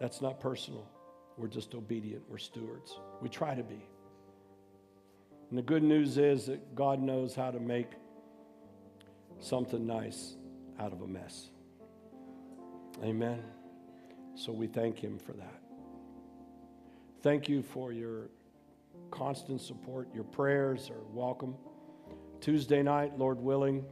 [0.00, 0.86] that's not personal.
[1.38, 2.22] We're just obedient.
[2.28, 2.98] We're stewards.
[3.22, 3.86] We try to be.
[5.50, 7.92] And the good news is that God knows how to make
[9.38, 10.36] something nice
[10.80, 11.50] out of a mess.
[13.02, 13.42] Amen.
[14.34, 15.62] So we thank Him for that.
[17.22, 18.30] Thank you for your
[19.10, 20.08] constant support.
[20.12, 21.54] Your prayers are welcome.
[22.40, 23.84] Tuesday night, Lord willing,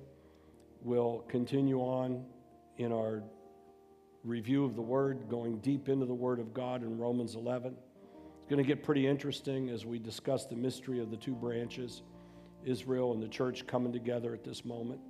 [0.83, 2.25] we'll continue on
[2.79, 3.23] in our
[4.27, 7.75] review of the Word, going deep into the Word of God in Romans 11.
[7.75, 12.03] It's going to get pretty interesting as we discuss the mystery of the two branches,
[12.65, 15.01] Israel and the church coming together at this moment.